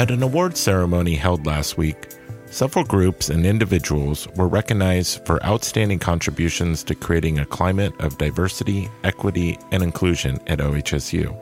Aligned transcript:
At 0.00 0.10
an 0.10 0.22
awards 0.22 0.58
ceremony 0.58 1.14
held 1.14 1.44
last 1.44 1.76
week, 1.76 2.08
several 2.46 2.86
groups 2.86 3.28
and 3.28 3.44
individuals 3.44 4.26
were 4.34 4.48
recognized 4.48 5.26
for 5.26 5.44
outstanding 5.44 5.98
contributions 5.98 6.82
to 6.84 6.94
creating 6.94 7.38
a 7.38 7.44
climate 7.44 7.92
of 8.00 8.16
diversity, 8.16 8.88
equity, 9.04 9.58
and 9.72 9.82
inclusion 9.82 10.40
at 10.46 10.58
OHSU. 10.58 11.38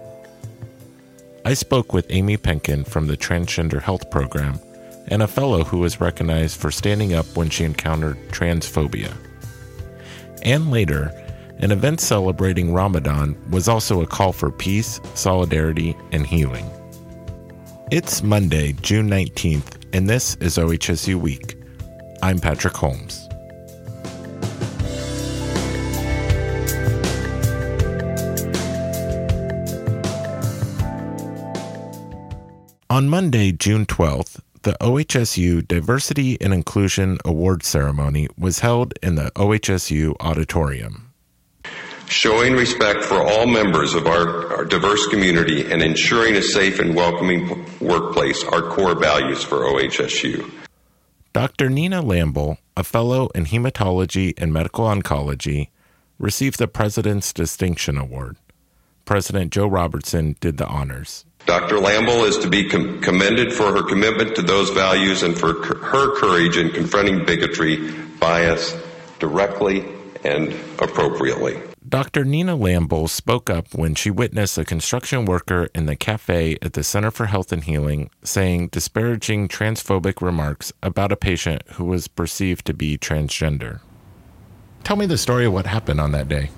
I 1.45 1.55
spoke 1.55 1.93
with 1.93 2.11
Amy 2.11 2.37
Penkin 2.37 2.85
from 2.85 3.07
the 3.07 3.17
Transgender 3.17 3.81
Health 3.81 4.11
Program 4.11 4.59
and 5.07 5.23
a 5.23 5.29
fellow 5.29 5.63
who 5.63 5.79
was 5.79 6.01
recognized 6.01 6.61
for 6.61 6.73
standing 6.73 7.15
up 7.15 7.27
when 7.37 7.51
she 7.51 7.63
encountered 7.63 8.19
transphobia. 8.31 9.17
And 10.43 10.73
later, 10.73 11.13
an 11.61 11.71
event 11.71 12.01
celebrating 12.01 12.75
Ramadan 12.75 13.37
was 13.53 13.69
also 13.69 14.03
a 14.03 14.07
call 14.09 14.33
for 14.33 14.51
peace, 14.51 14.99
solidarity, 15.15 15.97
and 16.11 16.27
healing. 16.27 16.69
It's 17.91 18.23
Monday, 18.23 18.75
June 18.83 19.09
19th, 19.09 19.83
and 19.95 20.11
this 20.11 20.35
is 20.43 20.59
OHSU 20.59 21.15
Week. 21.15 21.57
I'm 22.23 22.39
Patrick 22.39 22.77
Holmes. 22.77 23.27
On 32.91 33.09
Monday, 33.09 33.53
June 33.53 33.87
12th, 33.87 34.41
the 34.65 34.77
OHSU 34.83 35.67
Diversity 35.67 36.39
and 36.43 36.53
Inclusion 36.53 37.17
Award 37.25 37.63
Ceremony 37.63 38.29
was 38.37 38.59
held 38.59 38.93
in 39.03 39.15
the 39.15 39.31
OHSU 39.35 40.15
Auditorium. 40.21 41.08
Showing 42.09 42.55
respect 42.55 43.05
for 43.05 43.23
all 43.23 43.47
members 43.47 43.95
of 43.95 44.07
our, 44.07 44.53
our, 44.55 44.65
diverse 44.65 45.07
community 45.09 45.71
and 45.71 45.83
ensuring 45.83 46.37
a 46.37 46.43
safe 46.43 46.79
and 46.79 46.95
welcoming 46.95 47.67
workplace 47.81 48.43
are 48.45 48.63
core 48.63 48.95
values 48.99 49.43
for 49.45 49.59
OHSU. 49.59 50.51
Dr. 51.35 51.69
Nina 51.69 52.03
Lamble, 52.03 52.57
a 52.77 52.83
fellow 52.83 53.29
in 53.35 53.45
hematology 53.45 54.33
and 54.39 54.55
medical 54.55 54.87
oncology, 54.87 55.69
received 56.19 56.59
the 56.59 56.67
President's 56.67 57.33
Distinction 57.35 57.99
Award. 57.99 58.39
President 59.05 59.53
Joe 59.53 59.67
Robertson 59.67 60.35
did 60.41 60.57
the 60.57 60.67
honors. 60.67 61.27
Dr. 61.45 61.79
Lamble 61.79 62.25
is 62.25 62.39
to 62.39 62.49
be 62.49 62.69
com- 62.69 63.03
commended 63.03 63.53
for 63.53 63.71
her 63.73 63.83
commitment 63.83 64.35
to 64.37 64.43
those 64.43 64.71
values 64.71 65.23
and 65.23 65.39
for 65.39 65.63
c- 65.63 65.79
her 65.79 66.17
courage 66.17 66.57
in 66.57 66.71
confronting 66.71 67.27
bigotry, 67.27 67.91
bias 68.19 68.75
directly 69.19 69.85
and 70.25 70.55
appropriately. 70.79 71.68
Dr. 71.89 72.25
Nina 72.25 72.55
Lamble 72.55 73.09
spoke 73.09 73.49
up 73.49 73.73
when 73.73 73.95
she 73.95 74.11
witnessed 74.11 74.59
a 74.59 74.65
construction 74.65 75.25
worker 75.25 75.69
in 75.75 75.87
the 75.87 75.97
cafe 75.97 76.59
at 76.61 76.75
the 76.75 76.85
Center 76.85 77.11
for 77.11 77.27
Health 77.27 77.51
and 77.51 77.65
Healing 77.65 78.11
saying 78.23 78.69
disparaging 78.69 79.49
transphobic 79.49 80.21
remarks 80.21 80.71
about 80.83 81.13
a 81.13 81.17
patient 81.17 81.63
who 81.75 81.85
was 81.87 82.07
perceived 82.07 82.67
to 82.67 82.75
be 82.75 82.99
transgender. 82.99 83.81
Tell 84.85 84.97
me 84.97 85.07
the 85.07 85.17
story 85.17 85.47
of 85.47 85.55
what 85.55 85.67
happened 85.67 85.99
on 86.01 86.13
that 86.13 86.29
day. 86.29 86.51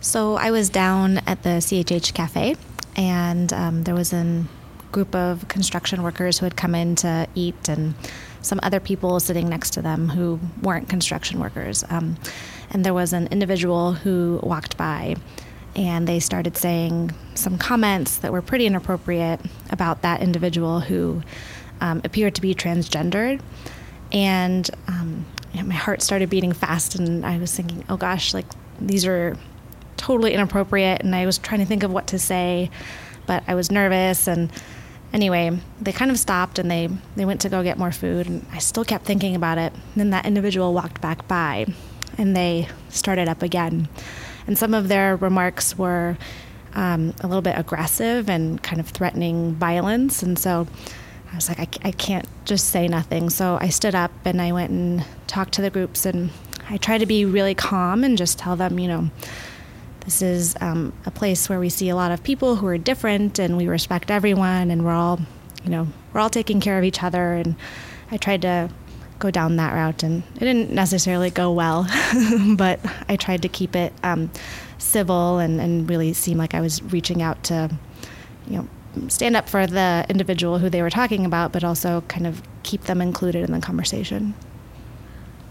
So 0.00 0.34
I 0.34 0.50
was 0.50 0.68
down 0.68 1.18
at 1.26 1.42
the 1.42 1.60
CHH 1.60 2.12
cafe, 2.12 2.56
and 2.96 3.50
um, 3.52 3.84
there 3.84 3.94
was 3.94 4.12
a 4.12 4.44
group 4.92 5.14
of 5.14 5.48
construction 5.48 6.02
workers 6.02 6.38
who 6.38 6.44
had 6.44 6.56
come 6.56 6.74
in 6.74 6.96
to 6.96 7.26
eat, 7.34 7.68
and 7.68 7.94
some 8.42 8.60
other 8.62 8.80
people 8.80 9.20
sitting 9.20 9.48
next 9.48 9.70
to 9.70 9.82
them 9.82 10.08
who 10.10 10.38
weren't 10.60 10.88
construction 10.88 11.40
workers. 11.40 11.82
Um, 11.88 12.16
and 12.70 12.84
there 12.84 12.94
was 12.94 13.12
an 13.12 13.28
individual 13.28 13.92
who 13.92 14.40
walked 14.42 14.76
by 14.76 15.16
and 15.78 16.08
they 16.08 16.18
started 16.18 16.56
saying 16.56 17.12
some 17.34 17.56
comments 17.56 18.16
that 18.18 18.32
were 18.32 18.42
pretty 18.42 18.66
inappropriate 18.66 19.40
about 19.70 20.02
that 20.02 20.20
individual 20.22 20.80
who 20.80 21.22
um, 21.80 22.00
appeared 22.04 22.34
to 22.34 22.40
be 22.40 22.54
transgendered. 22.54 23.40
And 24.10 24.68
um, 24.88 25.24
my 25.54 25.74
heart 25.74 26.02
started 26.02 26.30
beating 26.30 26.52
fast, 26.52 26.96
and 26.96 27.24
I 27.24 27.38
was 27.38 27.54
thinking, 27.54 27.84
oh 27.88 27.96
gosh, 27.96 28.34
like 28.34 28.46
these 28.80 29.06
are 29.06 29.36
totally 29.96 30.34
inappropriate. 30.34 31.02
And 31.02 31.14
I 31.14 31.26
was 31.26 31.38
trying 31.38 31.60
to 31.60 31.66
think 31.66 31.82
of 31.82 31.92
what 31.92 32.08
to 32.08 32.18
say, 32.18 32.70
but 33.26 33.44
I 33.46 33.54
was 33.54 33.70
nervous. 33.70 34.26
And 34.26 34.50
anyway, 35.12 35.58
they 35.80 35.92
kind 35.92 36.10
of 36.10 36.18
stopped 36.18 36.58
and 36.58 36.70
they, 36.70 36.88
they 37.16 37.24
went 37.24 37.40
to 37.42 37.48
go 37.48 37.62
get 37.62 37.78
more 37.78 37.92
food. 37.92 38.26
And 38.26 38.46
I 38.52 38.58
still 38.58 38.84
kept 38.84 39.04
thinking 39.04 39.36
about 39.36 39.58
it. 39.58 39.72
And 39.72 39.94
then 39.96 40.10
that 40.10 40.26
individual 40.26 40.72
walked 40.72 41.00
back 41.00 41.28
by 41.28 41.66
and 42.18 42.36
they 42.36 42.68
started 42.90 43.28
up 43.28 43.42
again. 43.42 43.88
And 44.46 44.58
some 44.58 44.74
of 44.74 44.88
their 44.88 45.16
remarks 45.16 45.78
were 45.78 46.18
um, 46.74 47.14
a 47.20 47.26
little 47.26 47.42
bit 47.42 47.58
aggressive 47.58 48.28
and 48.28 48.62
kind 48.62 48.80
of 48.80 48.88
threatening 48.88 49.54
violence. 49.54 50.22
And 50.22 50.38
so 50.38 50.66
I 51.32 51.34
was 51.34 51.48
like, 51.48 51.58
I, 51.58 51.88
I 51.88 51.90
can't 51.92 52.26
just 52.44 52.68
say 52.68 52.88
nothing. 52.88 53.30
So 53.30 53.58
I 53.60 53.68
stood 53.68 53.94
up 53.94 54.10
and 54.24 54.40
I 54.40 54.52
went 54.52 54.70
and 54.70 55.04
talked 55.26 55.52
to 55.54 55.62
the 55.62 55.70
groups 55.70 56.06
and 56.06 56.30
I 56.68 56.76
tried 56.76 56.98
to 56.98 57.06
be 57.06 57.24
really 57.24 57.54
calm 57.54 58.04
and 58.04 58.18
just 58.18 58.38
tell 58.38 58.56
them, 58.56 58.78
you 58.78 58.88
know, 58.88 59.10
this 60.00 60.22
is 60.22 60.56
um, 60.60 60.92
a 61.04 61.10
place 61.10 61.48
where 61.48 61.60
we 61.60 61.68
see 61.68 61.90
a 61.90 61.96
lot 61.96 62.12
of 62.12 62.22
people 62.22 62.56
who 62.56 62.66
are 62.66 62.78
different 62.78 63.38
and 63.38 63.56
we 63.56 63.68
respect 63.68 64.10
everyone 64.10 64.70
and 64.70 64.84
we're 64.84 64.92
all, 64.92 65.20
you 65.64 65.70
know, 65.70 65.88
we're 66.12 66.20
all 66.20 66.30
taking 66.30 66.60
care 66.60 66.78
of 66.78 66.84
each 66.84 67.02
other. 67.02 67.34
And 67.34 67.56
I 68.10 68.16
tried 68.16 68.42
to 68.42 68.70
go 69.18 69.30
down 69.30 69.56
that 69.56 69.72
route, 69.74 70.02
and 70.02 70.22
it 70.36 70.40
didn't 70.40 70.70
necessarily 70.70 71.30
go 71.30 71.52
well, 71.52 71.86
but 72.56 72.80
I 73.08 73.16
tried 73.16 73.42
to 73.42 73.48
keep 73.48 73.74
it 73.74 73.92
um, 74.02 74.30
civil 74.78 75.38
and, 75.38 75.60
and 75.60 75.88
really 75.88 76.12
seem 76.12 76.38
like 76.38 76.54
I 76.54 76.60
was 76.60 76.82
reaching 76.82 77.22
out 77.22 77.42
to, 77.44 77.70
you 78.46 78.58
know, 78.58 78.68
stand 79.08 79.36
up 79.36 79.48
for 79.48 79.66
the 79.66 80.06
individual 80.08 80.58
who 80.58 80.70
they 80.70 80.82
were 80.82 80.90
talking 80.90 81.24
about, 81.24 81.52
but 81.52 81.64
also 81.64 82.02
kind 82.02 82.26
of 82.26 82.42
keep 82.62 82.82
them 82.82 83.00
included 83.00 83.44
in 83.44 83.52
the 83.52 83.60
conversation. 83.60 84.34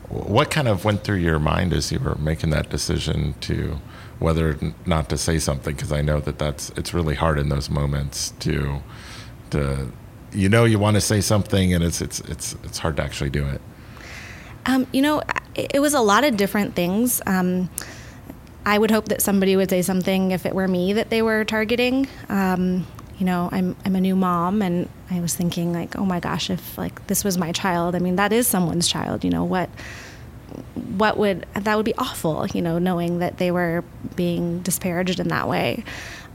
What 0.10 0.52
kind 0.52 0.68
of 0.68 0.86
went 0.86 1.04
through 1.04 1.18
your 1.18 1.40
mind 1.40 1.74
as 1.74 1.92
you 1.92 2.00
were 2.00 2.16
making 2.16 2.50
that 2.52 2.70
decision 2.70 3.36
to 3.42 3.80
whether 4.20 4.52
or 4.52 4.58
not 4.86 5.10
to 5.10 5.18
say 5.18 5.38
something? 5.38 5.76
Because 5.76 5.92
I 5.92 6.02
know 6.02 6.20
that 6.22 6.40
that's 6.40 6.70
it's 6.72 6.94
really 6.94 7.16
hard 7.16 7.38
in 7.38 7.50
those 7.50 7.70
moments 7.70 8.32
to 8.40 8.82
to 9.50 9.92
you 10.34 10.50
know 10.50 10.66
you 10.66 10.80
want 10.80 10.96
to 10.96 11.02
say 11.02 11.22
something 11.22 11.74
and 11.74 11.84
it's 11.84 12.02
it's 12.02 12.20
it's 12.22 12.56
it's 12.64 12.78
hard 12.78 12.98
to 12.98 13.04
actually 13.04 13.30
do 13.30 13.46
it. 13.46 13.62
Um, 14.66 14.88
you 14.92 15.02
know 15.02 15.22
it 15.56 15.80
was 15.80 15.94
a 15.94 16.02
lot 16.02 16.24
of 16.24 16.38
different 16.38 16.76
things. 16.76 17.22
Um, 17.26 17.70
i 18.66 18.78
would 18.78 18.92
hope 18.92 19.06
that 19.06 19.22
somebody 19.22 19.56
would 19.56 19.70
say 19.70 19.82
something 19.82 20.32
if 20.32 20.46
it 20.46 20.54
were 20.54 20.68
me 20.68 20.94
that 20.94 21.10
they 21.10 21.22
were 21.22 21.46
targeting. 21.46 22.08
Um, 22.28 22.86
you 23.18 23.26
know 23.26 23.50
I'm, 23.52 23.76
I'm 23.84 23.96
a 23.96 24.02
new 24.02 24.16
mom 24.16 24.62
and 24.62 24.88
i 25.10 25.20
was 25.20 25.36
thinking 25.36 25.74
like 25.74 25.96
oh 25.96 26.06
my 26.06 26.20
gosh 26.20 26.50
if 26.50 26.78
like 26.78 27.08
this 27.08 27.24
was 27.24 27.38
my 27.38 27.52
child 27.52 27.96
i 27.96 28.00
mean 28.00 28.16
that 28.18 28.32
is 28.32 28.48
someone's 28.48 28.88
child 28.88 29.24
you 29.24 29.30
know 29.30 29.44
what 29.44 29.70
what 30.98 31.18
would 31.18 31.46
that 31.54 31.76
would 31.76 31.86
be 31.86 31.96
awful 31.96 32.48
you 32.48 32.62
know 32.62 32.78
knowing 32.80 33.20
that 33.20 33.38
they 33.38 33.52
were 33.52 33.84
being 34.16 34.60
disparaged 34.62 35.20
in 35.20 35.28
that 35.30 35.48
way 35.48 35.84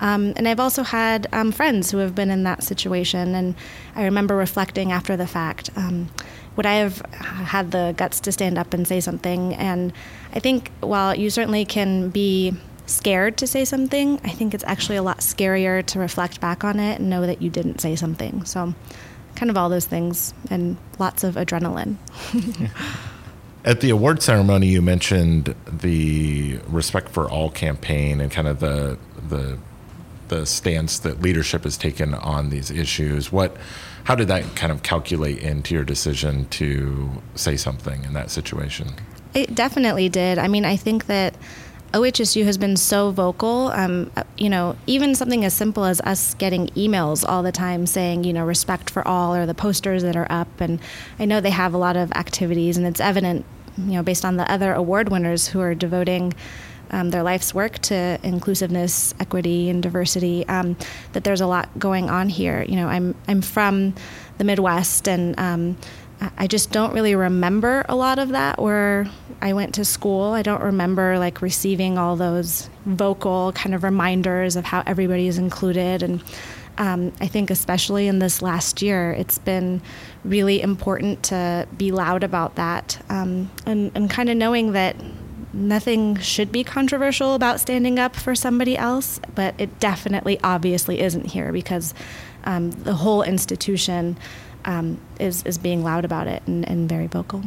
um, 0.02 0.32
and 0.34 0.48
I've 0.48 0.58
also 0.58 0.82
had 0.82 1.28
um, 1.32 1.52
friends 1.52 1.92
who 1.92 1.98
have 1.98 2.12
been 2.12 2.30
in 2.32 2.42
that 2.42 2.64
situation. 2.64 3.36
And 3.36 3.54
I 3.94 4.02
remember 4.02 4.34
reflecting 4.34 4.90
after 4.90 5.16
the 5.16 5.28
fact 5.28 5.70
um, 5.76 6.10
would 6.56 6.66
I 6.66 6.74
have 6.74 6.98
had 7.12 7.70
the 7.70 7.94
guts 7.96 8.18
to 8.20 8.32
stand 8.32 8.58
up 8.58 8.74
and 8.74 8.86
say 8.86 8.98
something? 8.98 9.54
And 9.54 9.92
I 10.34 10.40
think 10.40 10.72
while 10.80 11.14
you 11.14 11.30
certainly 11.30 11.64
can 11.64 12.10
be 12.10 12.52
scared 12.86 13.36
to 13.38 13.46
say 13.46 13.64
something, 13.64 14.20
I 14.24 14.30
think 14.30 14.54
it's 14.54 14.64
actually 14.64 14.96
a 14.96 15.04
lot 15.04 15.18
scarier 15.18 15.86
to 15.86 16.00
reflect 16.00 16.40
back 16.40 16.64
on 16.64 16.80
it 16.80 16.98
and 16.98 17.08
know 17.08 17.24
that 17.24 17.40
you 17.40 17.48
didn't 17.48 17.80
say 17.80 17.94
something. 17.94 18.44
So, 18.44 18.74
kind 19.36 19.50
of 19.50 19.56
all 19.56 19.69
those 19.69 19.86
things 19.86 20.34
and 20.50 20.76
lots 20.98 21.22
of 21.22 21.36
adrenaline. 21.36 21.96
At 23.64 23.80
the 23.80 23.90
award 23.90 24.20
ceremony, 24.20 24.66
you 24.66 24.82
mentioned 24.82 25.54
the 25.64 26.58
Respect 26.66 27.08
for 27.08 27.30
All 27.30 27.50
campaign 27.50 28.20
and 28.20 28.32
kind 28.32 28.48
of 28.48 28.58
the 28.58 28.98
the 29.28 29.58
the 30.32 30.46
stance 30.46 30.99
that 31.00 31.20
leadership 31.20 31.64
has 31.64 31.76
taken 31.76 32.14
on 32.14 32.49
these 32.49 32.70
issues. 32.70 33.31
What, 33.31 33.56
how 34.05 34.14
did 34.14 34.29
that 34.29 34.56
kind 34.56 34.73
of 34.73 34.82
calculate 34.82 35.38
into 35.38 35.75
your 35.75 35.84
decision 35.84 36.46
to 36.50 37.11
say 37.34 37.56
something 37.56 38.05
in 38.05 38.14
that 38.14 38.31
situation? 38.31 38.94
It 39.34 39.55
definitely 39.55 40.08
did. 40.08 40.38
I 40.38 40.49
mean, 40.49 40.64
I 40.64 40.76
think 40.76 41.06
that 41.06 41.34
OHSU 41.93 42.44
has 42.44 42.56
been 42.56 42.79
so 42.79 43.11
vocal. 43.11 43.69
Um, 43.69 44.11
you 44.38 44.49
know, 44.49 44.76
even 44.87 45.14
something 45.14 45.44
as 45.44 45.52
simple 45.52 45.84
as 45.84 46.00
us 46.00 46.32
getting 46.34 46.69
emails 46.69 47.29
all 47.29 47.43
the 47.43 47.52
time 47.52 47.87
saying, 47.87 48.25
you 48.25 48.32
know, 48.32 48.46
respect 48.46 48.88
for 48.88 49.06
all, 49.06 49.34
or 49.34 49.44
the 49.44 49.55
posters 49.55 50.02
that 50.02 50.17
are 50.17 50.26
up. 50.31 50.61
And 50.61 50.81
I 51.19 51.26
know 51.26 51.40
they 51.40 51.50
have 51.50 51.75
a 51.75 51.79
lot 51.79 51.96
of 51.96 52.11
activities, 52.12 52.79
and 52.79 52.87
it's 52.87 53.00
evident, 53.00 53.44
you 53.76 53.93
know, 53.93 54.02
based 54.02 54.25
on 54.25 54.38
the 54.38 54.50
other 54.50 54.73
award 54.73 55.11
winners 55.11 55.49
who 55.49 55.61
are 55.61 55.75
devoting 55.75 56.32
um, 56.93 57.11
their 57.11 57.23
life's 57.23 57.55
work 57.55 57.79
to 57.81 58.19
inclusiveness, 58.23 59.15
equity, 59.19 59.71
and 59.71 59.83
diversity. 59.83 60.47
Um, 60.49 60.77
that 61.12 61.25
there's 61.25 61.41
a 61.41 61.47
lot 61.47 61.69
going 61.79 62.11
on 62.11 62.29
here. 62.29 62.62
You 62.62 62.77
know, 62.77 62.89
I'm 62.89 63.15
I'm 63.27 63.43
from 63.43 63.94
the 64.39 64.44
Midwest, 64.44 65.09
and 65.09 65.39
um, 65.39 65.77
I 66.37 66.47
just 66.47 66.71
don't 66.71 66.93
really 66.93 67.15
remember 67.15 67.85
a 67.89 67.97
lot 67.97 68.19
of 68.19 68.31
that 68.31 68.61
where 68.61 69.11
I 69.41 69.55
went 69.55 69.75
to 69.75 69.85
school. 69.85 70.33
I 70.33 70.43
don't 70.43 70.62
remember 70.62 71.19
like 71.19 71.43
receiving 71.43 71.99
all 71.99 72.17
those 72.17 72.71
vocal 72.87 73.53
kind 73.53 73.75
of 73.75 73.83
reminders 73.83 74.55
of 74.55 74.65
how 74.65 74.83
everybody 74.87 75.27
is 75.27 75.39
included. 75.39 76.03
And 76.03 76.23
um, 76.79 77.12
I 77.21 77.27
think, 77.27 77.50
especially 77.50 78.06
in 78.06 78.19
this 78.19 78.41
last 78.41 78.83
year, 78.83 79.12
it's 79.12 79.39
been 79.39 79.83
really 80.25 80.62
important 80.62 81.25
to 81.25 81.67
be 81.77 81.91
loud 81.91 82.23
about 82.23 82.55
that 82.55 83.03
um, 83.09 83.50
and, 83.67 83.91
and 83.94 84.09
kind 84.09 84.29
of 84.29 84.37
knowing 84.37 84.73
that 84.73 84.97
nothing 85.52 86.16
should 86.16 86.50
be 86.50 86.64
controversial 86.64 87.34
about 87.34 87.60
standing 87.60 87.99
up 87.99 88.16
for 88.16 88.34
somebody 88.34 88.76
else, 88.76 89.20
but 89.34 89.54
it 89.58 89.78
definitely, 89.81 90.38
obviously, 90.43 91.00
isn't 91.00 91.26
here 91.26 91.52
because 91.52 91.94
um, 92.44 92.70
the 92.70 92.94
whole 92.94 93.22
institution 93.22 94.16
um, 94.64 95.00
is 95.19 95.43
is 95.44 95.58
being 95.58 95.82
loud 95.82 96.04
about 96.04 96.26
it 96.26 96.43
and, 96.46 96.69
and 96.69 96.88
very 96.88 97.06
vocal. 97.06 97.43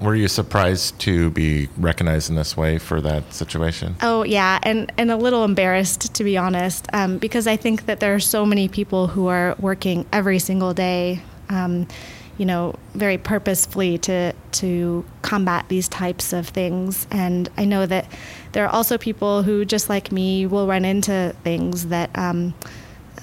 Were 0.00 0.16
you 0.16 0.26
surprised 0.26 0.98
to 1.00 1.30
be 1.30 1.68
recognized 1.76 2.28
in 2.28 2.34
this 2.34 2.56
way 2.56 2.78
for 2.78 3.00
that 3.00 3.32
situation? 3.32 3.94
Oh 4.02 4.24
yeah, 4.24 4.58
and 4.62 4.92
and 4.98 5.10
a 5.10 5.16
little 5.16 5.44
embarrassed 5.44 6.14
to 6.14 6.24
be 6.24 6.36
honest, 6.36 6.86
um, 6.92 7.18
because 7.18 7.46
I 7.46 7.56
think 7.56 7.86
that 7.86 8.00
there 8.00 8.14
are 8.14 8.20
so 8.20 8.44
many 8.44 8.68
people 8.68 9.06
who 9.06 9.28
are 9.28 9.54
working 9.60 10.06
every 10.12 10.38
single 10.38 10.74
day, 10.74 11.20
um, 11.48 11.86
you 12.42 12.46
know, 12.46 12.74
very 12.94 13.18
purposefully 13.18 13.98
to 13.98 14.32
to 14.50 15.04
combat 15.22 15.64
these 15.68 15.86
types 15.86 16.32
of 16.32 16.48
things, 16.48 17.06
and 17.08 17.48
I 17.56 17.64
know 17.64 17.86
that 17.86 18.06
there 18.50 18.64
are 18.64 18.68
also 18.68 18.98
people 18.98 19.44
who, 19.44 19.64
just 19.64 19.88
like 19.88 20.10
me, 20.10 20.44
will 20.46 20.66
run 20.66 20.84
into 20.84 21.36
things 21.44 21.86
that. 21.86 22.10
Um, 22.18 22.54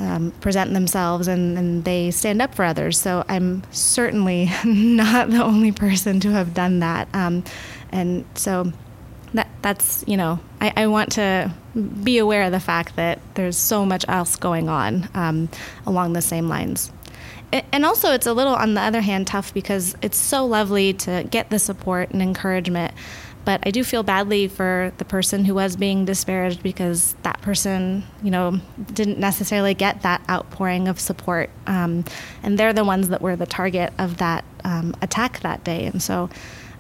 um, 0.01 0.31
present 0.39 0.73
themselves 0.73 1.27
and, 1.27 1.57
and, 1.57 1.83
they 1.83 2.09
stand 2.09 2.41
up 2.41 2.55
for 2.55 2.63
others. 2.63 2.97
So 2.97 3.25
I'm 3.27 3.63
certainly 3.71 4.49
not 4.63 5.29
the 5.29 5.43
only 5.43 5.73
person 5.73 6.21
to 6.21 6.31
have 6.31 6.53
done 6.53 6.79
that. 6.79 7.09
Um, 7.13 7.43
and 7.91 8.23
so 8.33 8.71
that 9.33 9.49
that's 9.61 10.03
you 10.07 10.15
know 10.17 10.39
I, 10.61 10.73
I, 10.75 10.87
want 10.87 11.11
to 11.13 11.53
be 12.03 12.17
aware 12.17 12.43
of 12.43 12.51
the 12.51 12.59
fact 12.59 12.95
that 12.95 13.19
there's 13.35 13.57
so 13.57 13.85
much 13.85 14.05
else 14.07 14.35
going 14.37 14.69
on 14.69 15.09
um, 15.13 15.49
along 15.85 16.13
the 16.13 16.21
same 16.21 16.47
lines. 16.47 16.91
And 17.51 17.83
also, 17.83 18.13
it's 18.13 18.27
a 18.27 18.33
little, 18.33 18.53
on 18.53 18.75
the 18.75 18.81
other 18.81 19.01
hand, 19.01 19.25
tough 19.27 19.53
because 19.53 19.95
it's 20.01 20.17
so 20.17 20.45
lovely 20.45 20.93
to 20.93 21.27
get 21.29 21.49
the 21.49 21.57
support 21.57 22.11
and 22.11 22.21
encouragement 22.21 22.93
but 23.49 23.65
I 23.65 23.71
do 23.71 23.83
feel 23.83 24.03
badly 24.03 24.47
for 24.47 24.91
the 24.97 25.05
person 25.05 25.45
who 25.45 25.55
was 25.55 25.75
being 25.75 26.05
disparaged 26.05 26.61
because 26.61 27.15
that 27.23 27.41
person, 27.41 28.03
you 28.21 28.31
know, 28.31 28.59
didn't 28.93 29.17
necessarily 29.17 29.73
get 29.73 30.03
that 30.03 30.21
outpouring 30.29 30.87
of 30.87 30.99
support. 30.99 31.49
Um, 31.65 32.05
and 32.43 32.59
they're 32.59 32.73
the 32.73 32.83
ones 32.83 33.09
that 33.09 33.23
were 33.23 33.35
the 33.35 33.47
target 33.47 33.93
of 33.97 34.17
that 34.17 34.43
um, 34.63 34.95
attack 35.01 35.39
that 35.39 35.63
day. 35.63 35.85
And 35.85 35.99
so 35.99 36.29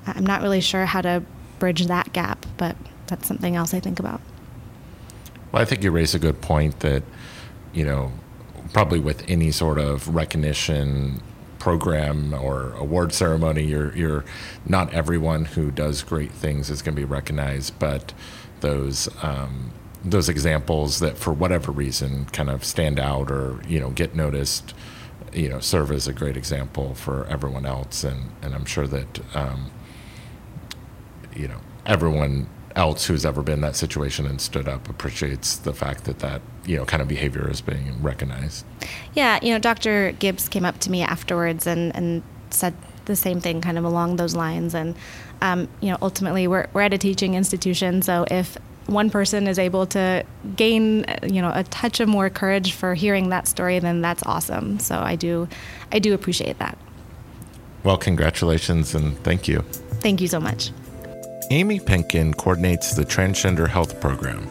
uh, 0.05 0.13
I'm 0.15 0.25
not 0.25 0.41
really 0.41 0.61
sure 0.61 0.85
how 0.85 1.01
to 1.01 1.23
bridge 1.59 1.87
that 1.87 2.13
gap, 2.13 2.45
but 2.57 2.75
that's 3.07 3.27
something 3.27 3.55
else 3.55 3.73
I 3.73 3.79
think 3.79 3.99
about. 3.99 4.21
Well, 5.51 5.61
I 5.61 5.65
think 5.65 5.83
you 5.83 5.89
raise 5.89 6.13
a 6.13 6.19
good 6.19 6.41
point 6.41 6.81
that, 6.81 7.03
you 7.73 7.83
know, 7.83 8.11
probably 8.73 8.99
with 8.99 9.23
any 9.29 9.51
sort 9.51 9.77
of 9.77 10.13
recognition 10.13 11.21
program 11.59 12.33
or 12.33 12.73
award 12.73 13.13
ceremony, 13.13 13.63
you're 13.63 13.95
you're 13.95 14.25
not 14.65 14.93
everyone 14.93 15.45
who 15.45 15.71
does 15.71 16.01
great 16.01 16.31
things 16.31 16.69
is 16.69 16.81
going 16.81 16.95
to 16.95 17.01
be 17.01 17.05
recognized, 17.05 17.77
but 17.79 18.13
those 18.61 19.09
um, 19.23 19.71
those 20.03 20.29
examples 20.29 20.99
that 20.99 21.17
for 21.17 21.33
whatever 21.33 21.71
reason 21.71 22.25
kind 22.25 22.49
of 22.49 22.63
stand 22.63 22.99
out 22.99 23.29
or 23.29 23.61
you 23.67 23.79
know 23.79 23.89
get 23.91 24.15
noticed, 24.15 24.73
you 25.33 25.49
know, 25.49 25.59
serve 25.59 25.91
as 25.91 26.07
a 26.07 26.13
great 26.13 26.37
example 26.37 26.95
for 26.95 27.25
everyone 27.27 27.65
else, 27.65 28.03
and 28.03 28.31
and 28.41 28.55
I'm 28.55 28.65
sure 28.65 28.87
that 28.87 29.35
um, 29.35 29.71
you 31.35 31.47
know 31.47 31.59
everyone 31.85 32.47
else 32.75 33.05
who's 33.05 33.25
ever 33.25 33.41
been 33.41 33.55
in 33.55 33.61
that 33.61 33.75
situation 33.75 34.25
and 34.25 34.39
stood 34.39 34.67
up 34.67 34.89
appreciates 34.89 35.57
the 35.57 35.73
fact 35.73 36.05
that 36.05 36.19
that 36.19 36.41
you 36.65 36.77
know 36.77 36.85
kind 36.85 37.01
of 37.01 37.07
behavior 37.07 37.49
is 37.49 37.61
being 37.61 38.01
recognized. 38.01 38.65
Yeah, 39.13 39.39
you 39.41 39.51
know, 39.51 39.59
Dr. 39.59 40.11
Gibbs 40.13 40.47
came 40.47 40.65
up 40.65 40.79
to 40.79 40.91
me 40.91 41.01
afterwards 41.01 41.67
and 41.67 41.95
and 41.95 42.23
said 42.51 42.73
the 43.05 43.15
same 43.15 43.41
thing, 43.41 43.61
kind 43.61 43.77
of 43.77 43.83
along 43.83 44.15
those 44.15 44.35
lines. 44.35 44.73
And 44.73 44.95
um, 45.41 45.67
you 45.81 45.89
know, 45.89 45.97
ultimately, 46.01 46.47
we're 46.47 46.67
we're 46.73 46.81
at 46.81 46.93
a 46.93 46.97
teaching 46.97 47.33
institution, 47.35 48.01
so 48.01 48.25
if 48.29 48.57
one 48.85 49.09
person 49.09 49.47
is 49.47 49.59
able 49.59 49.85
to 49.85 50.25
gain 50.55 51.05
you 51.23 51.41
know 51.41 51.51
a 51.53 51.63
touch 51.63 51.99
of 51.99 52.07
more 52.09 52.29
courage 52.29 52.73
for 52.73 52.93
hearing 52.93 53.29
that 53.29 53.47
story, 53.47 53.79
then 53.79 54.01
that's 54.01 54.23
awesome. 54.25 54.79
So 54.79 54.99
I 54.99 55.15
do 55.15 55.47
I 55.91 55.99
do 55.99 56.13
appreciate 56.13 56.59
that. 56.59 56.77
Well, 57.83 57.97
congratulations 57.97 58.93
and 58.93 59.17
thank 59.23 59.47
you. 59.47 59.61
Thank 60.01 60.21
you 60.21 60.27
so 60.27 60.39
much. 60.39 60.71
Amy 61.51 61.79
Penkin 61.79 62.35
coordinates 62.35 62.93
the 62.93 63.05
Transgender 63.05 63.67
Health 63.67 63.99
Program. 63.99 64.47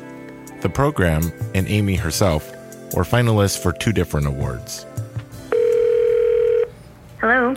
The 0.62 0.68
program 0.68 1.32
and 1.54 1.68
Amy 1.68 1.94
herself 1.94 2.50
were 2.94 3.04
finalists 3.04 3.58
for 3.58 3.72
two 3.72 3.92
different 3.92 4.26
awards. 4.26 4.84
Hello. 7.20 7.54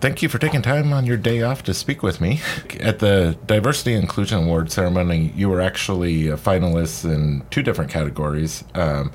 Thank 0.00 0.20
you 0.20 0.28
for 0.28 0.38
taking 0.38 0.62
time 0.62 0.92
on 0.92 1.06
your 1.06 1.16
day 1.16 1.42
off 1.42 1.62
to 1.64 1.74
speak 1.74 2.02
with 2.02 2.20
me. 2.20 2.40
At 2.80 2.98
the 2.98 3.38
Diversity 3.46 3.94
Inclusion 3.94 4.42
Award 4.42 4.72
ceremony, 4.72 5.32
you 5.36 5.48
were 5.48 5.60
actually 5.60 6.28
a 6.28 6.36
finalist 6.36 7.04
in 7.04 7.44
two 7.50 7.62
different 7.62 7.90
categories. 7.90 8.64
Um, 8.74 9.12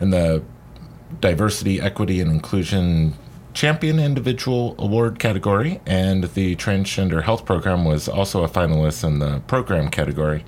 in 0.00 0.10
the 0.10 0.42
Diversity, 1.20 1.80
Equity, 1.80 2.20
and 2.20 2.30
Inclusion 2.30 3.14
Champion 3.54 4.00
Individual 4.00 4.74
Award 4.78 5.20
category, 5.20 5.80
and 5.86 6.24
the 6.24 6.56
Transgender 6.56 7.22
Health 7.22 7.44
Program 7.46 7.84
was 7.84 8.08
also 8.08 8.42
a 8.42 8.48
finalist 8.48 9.04
in 9.04 9.20
the 9.20 9.40
program 9.46 9.88
category. 9.88 10.44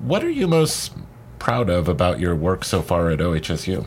What 0.00 0.24
are 0.24 0.30
you 0.30 0.48
most 0.48 0.92
proud 1.38 1.70
of 1.70 1.88
about 1.88 2.18
your 2.18 2.34
work 2.34 2.64
so 2.64 2.82
far 2.82 3.08
at 3.10 3.20
OHSU? 3.20 3.86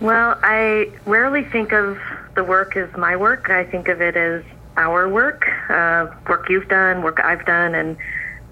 Well, 0.00 0.38
I 0.42 0.90
rarely 1.06 1.44
think 1.44 1.72
of 1.72 1.98
the 2.34 2.44
work 2.44 2.76
as 2.76 2.94
my 2.94 3.16
work. 3.16 3.48
I 3.48 3.64
think 3.64 3.88
of 3.88 4.02
it 4.02 4.16
as 4.16 4.44
our 4.76 5.08
work, 5.08 5.48
uh, 5.70 6.08
work 6.28 6.50
you've 6.50 6.68
done, 6.68 7.02
work 7.02 7.20
I've 7.20 7.46
done, 7.46 7.74
and 7.74 7.96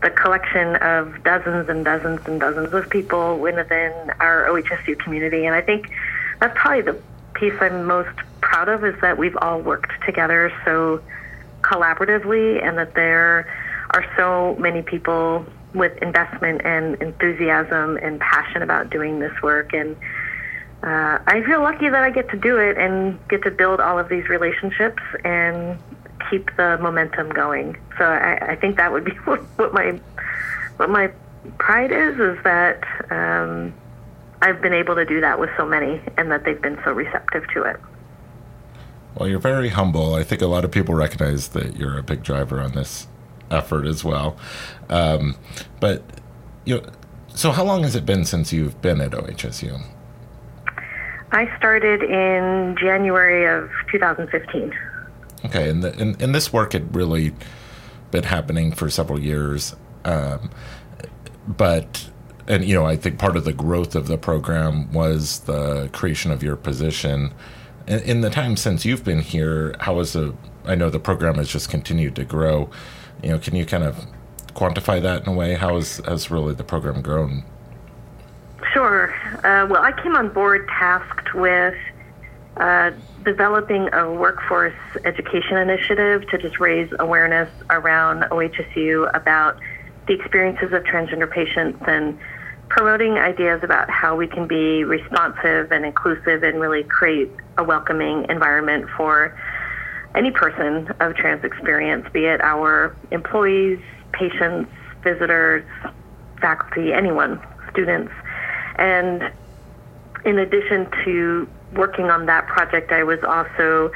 the 0.02 0.10
collection 0.10 0.76
of 0.76 1.22
dozens 1.24 1.68
and 1.68 1.84
dozens 1.84 2.20
and 2.26 2.40
dozens 2.40 2.72
of 2.72 2.88
people 2.88 3.38
within 3.38 3.92
our 4.18 4.46
OHSU 4.48 4.98
community. 4.98 5.44
And 5.46 5.54
I 5.54 5.60
think 5.60 5.90
that's 6.42 6.58
probably 6.58 6.82
the 6.82 7.00
piece 7.34 7.54
I'm 7.60 7.84
most 7.84 8.18
proud 8.40 8.68
of 8.68 8.84
is 8.84 9.00
that 9.00 9.16
we've 9.16 9.36
all 9.40 9.60
worked 9.60 9.92
together 10.04 10.52
so 10.64 11.00
collaboratively 11.60 12.60
and 12.66 12.76
that 12.78 12.94
there 12.94 13.46
are 13.90 14.04
so 14.16 14.56
many 14.58 14.82
people 14.82 15.46
with 15.72 15.96
investment 16.02 16.62
and 16.64 17.00
enthusiasm 17.00 17.96
and 17.98 18.18
passion 18.18 18.60
about 18.60 18.90
doing 18.90 19.20
this 19.20 19.32
work 19.40 19.72
and 19.72 19.94
uh, 20.82 21.20
I 21.28 21.44
feel 21.46 21.62
lucky 21.62 21.88
that 21.88 22.02
I 22.02 22.10
get 22.10 22.28
to 22.30 22.36
do 22.36 22.56
it 22.56 22.76
and 22.76 23.16
get 23.28 23.44
to 23.44 23.52
build 23.52 23.78
all 23.78 24.00
of 24.00 24.08
these 24.08 24.28
relationships 24.28 25.00
and 25.24 25.78
keep 26.28 26.50
the 26.56 26.76
momentum 26.78 27.30
going. 27.30 27.76
So 27.98 28.04
I, 28.04 28.50
I 28.50 28.56
think 28.56 28.78
that 28.78 28.90
would 28.90 29.04
be 29.04 29.12
what, 29.24 29.72
my 29.72 30.00
what 30.78 30.90
my 30.90 31.12
pride 31.58 31.92
is 31.92 32.18
is 32.18 32.42
that 32.42 32.82
um, 33.12 33.72
I've 34.42 34.60
been 34.60 34.72
able 34.72 34.96
to 34.96 35.04
do 35.04 35.20
that 35.20 35.38
with 35.38 35.50
so 35.56 35.64
many 35.64 36.00
and 36.18 36.30
that 36.32 36.44
they've 36.44 36.60
been 36.60 36.78
so 36.84 36.90
receptive 36.92 37.44
to 37.54 37.62
it. 37.62 37.80
Well, 39.14 39.28
you're 39.28 39.38
very 39.38 39.68
humble. 39.68 40.14
I 40.14 40.24
think 40.24 40.42
a 40.42 40.46
lot 40.46 40.64
of 40.64 40.72
people 40.72 40.94
recognize 40.94 41.48
that 41.48 41.76
you're 41.76 41.96
a 41.96 42.02
big 42.02 42.24
driver 42.24 42.60
on 42.60 42.72
this 42.72 43.06
effort 43.52 43.86
as 43.86 44.02
well. 44.02 44.36
Um, 44.88 45.36
but 45.78 46.02
you 46.64 46.76
know, 46.76 46.86
so 47.28 47.52
how 47.52 47.64
long 47.64 47.84
has 47.84 47.94
it 47.94 48.04
been 48.04 48.24
since 48.24 48.52
you've 48.52 48.80
been 48.82 49.00
at 49.00 49.12
OHSU? 49.12 49.80
I 51.30 51.56
started 51.56 52.02
in 52.02 52.76
January 52.78 53.46
of 53.46 53.70
2015. 53.90 54.72
Okay, 55.44 55.70
and, 55.70 55.82
the, 55.82 55.98
and, 55.98 56.20
and 56.20 56.34
this 56.34 56.52
work 56.52 56.72
had 56.72 56.94
really 56.94 57.32
been 58.10 58.24
happening 58.24 58.72
for 58.72 58.90
several 58.90 59.18
years, 59.20 59.74
um, 60.04 60.50
but 61.46 62.10
and 62.46 62.64
you 62.64 62.74
know, 62.74 62.84
I 62.84 62.96
think 62.96 63.18
part 63.18 63.36
of 63.36 63.44
the 63.44 63.52
growth 63.52 63.94
of 63.94 64.06
the 64.06 64.18
program 64.18 64.92
was 64.92 65.40
the 65.40 65.88
creation 65.92 66.30
of 66.30 66.42
your 66.42 66.56
position. 66.56 67.32
In, 67.86 68.00
in 68.00 68.20
the 68.20 68.30
time 68.30 68.56
since 68.56 68.84
you've 68.84 69.04
been 69.04 69.20
here, 69.20 69.74
how 69.80 69.98
has 69.98 70.12
the 70.12 70.34
I 70.64 70.74
know 70.74 70.90
the 70.90 71.00
program 71.00 71.36
has 71.36 71.48
just 71.48 71.68
continued 71.70 72.16
to 72.16 72.24
grow. 72.24 72.70
You 73.22 73.30
know, 73.30 73.38
can 73.38 73.56
you 73.56 73.66
kind 73.66 73.84
of 73.84 74.06
quantify 74.54 75.00
that 75.02 75.22
in 75.22 75.28
a 75.28 75.32
way? 75.32 75.54
How 75.54 75.74
has 75.76 75.98
has 76.06 76.30
really 76.30 76.54
the 76.54 76.64
program 76.64 77.02
grown? 77.02 77.44
Sure. 78.72 79.12
Uh, 79.38 79.66
well, 79.68 79.82
I 79.82 79.92
came 80.02 80.16
on 80.16 80.28
board 80.32 80.68
tasked 80.68 81.34
with 81.34 81.74
uh, 82.56 82.92
developing 83.24 83.92
a 83.92 84.10
workforce 84.12 84.74
education 85.04 85.56
initiative 85.56 86.28
to 86.28 86.38
just 86.38 86.60
raise 86.60 86.92
awareness 86.98 87.50
around 87.70 88.22
OHSU 88.30 89.14
about 89.14 89.58
the 90.06 90.14
experiences 90.14 90.72
of 90.72 90.82
transgender 90.84 91.30
patients 91.30 91.82
and 91.86 92.18
promoting 92.72 93.18
ideas 93.18 93.60
about 93.62 93.90
how 93.90 94.16
we 94.16 94.26
can 94.26 94.46
be 94.46 94.82
responsive 94.82 95.70
and 95.70 95.84
inclusive 95.84 96.42
and 96.42 96.58
really 96.58 96.82
create 96.84 97.30
a 97.58 97.62
welcoming 97.62 98.24
environment 98.30 98.86
for 98.96 99.36
any 100.14 100.30
person 100.30 100.88
of 101.00 101.14
trans 101.14 101.44
experience, 101.44 102.06
be 102.14 102.24
it 102.24 102.40
our 102.40 102.96
employees, 103.10 103.78
patients, 104.12 104.70
visitors, 105.04 105.62
faculty, 106.40 106.94
anyone, 106.94 107.38
students. 107.70 108.10
And 108.76 109.30
in 110.24 110.38
addition 110.38 110.88
to 111.04 111.46
working 111.74 112.06
on 112.06 112.24
that 112.24 112.46
project, 112.46 112.90
I 112.90 113.02
was 113.02 113.18
also 113.22 113.92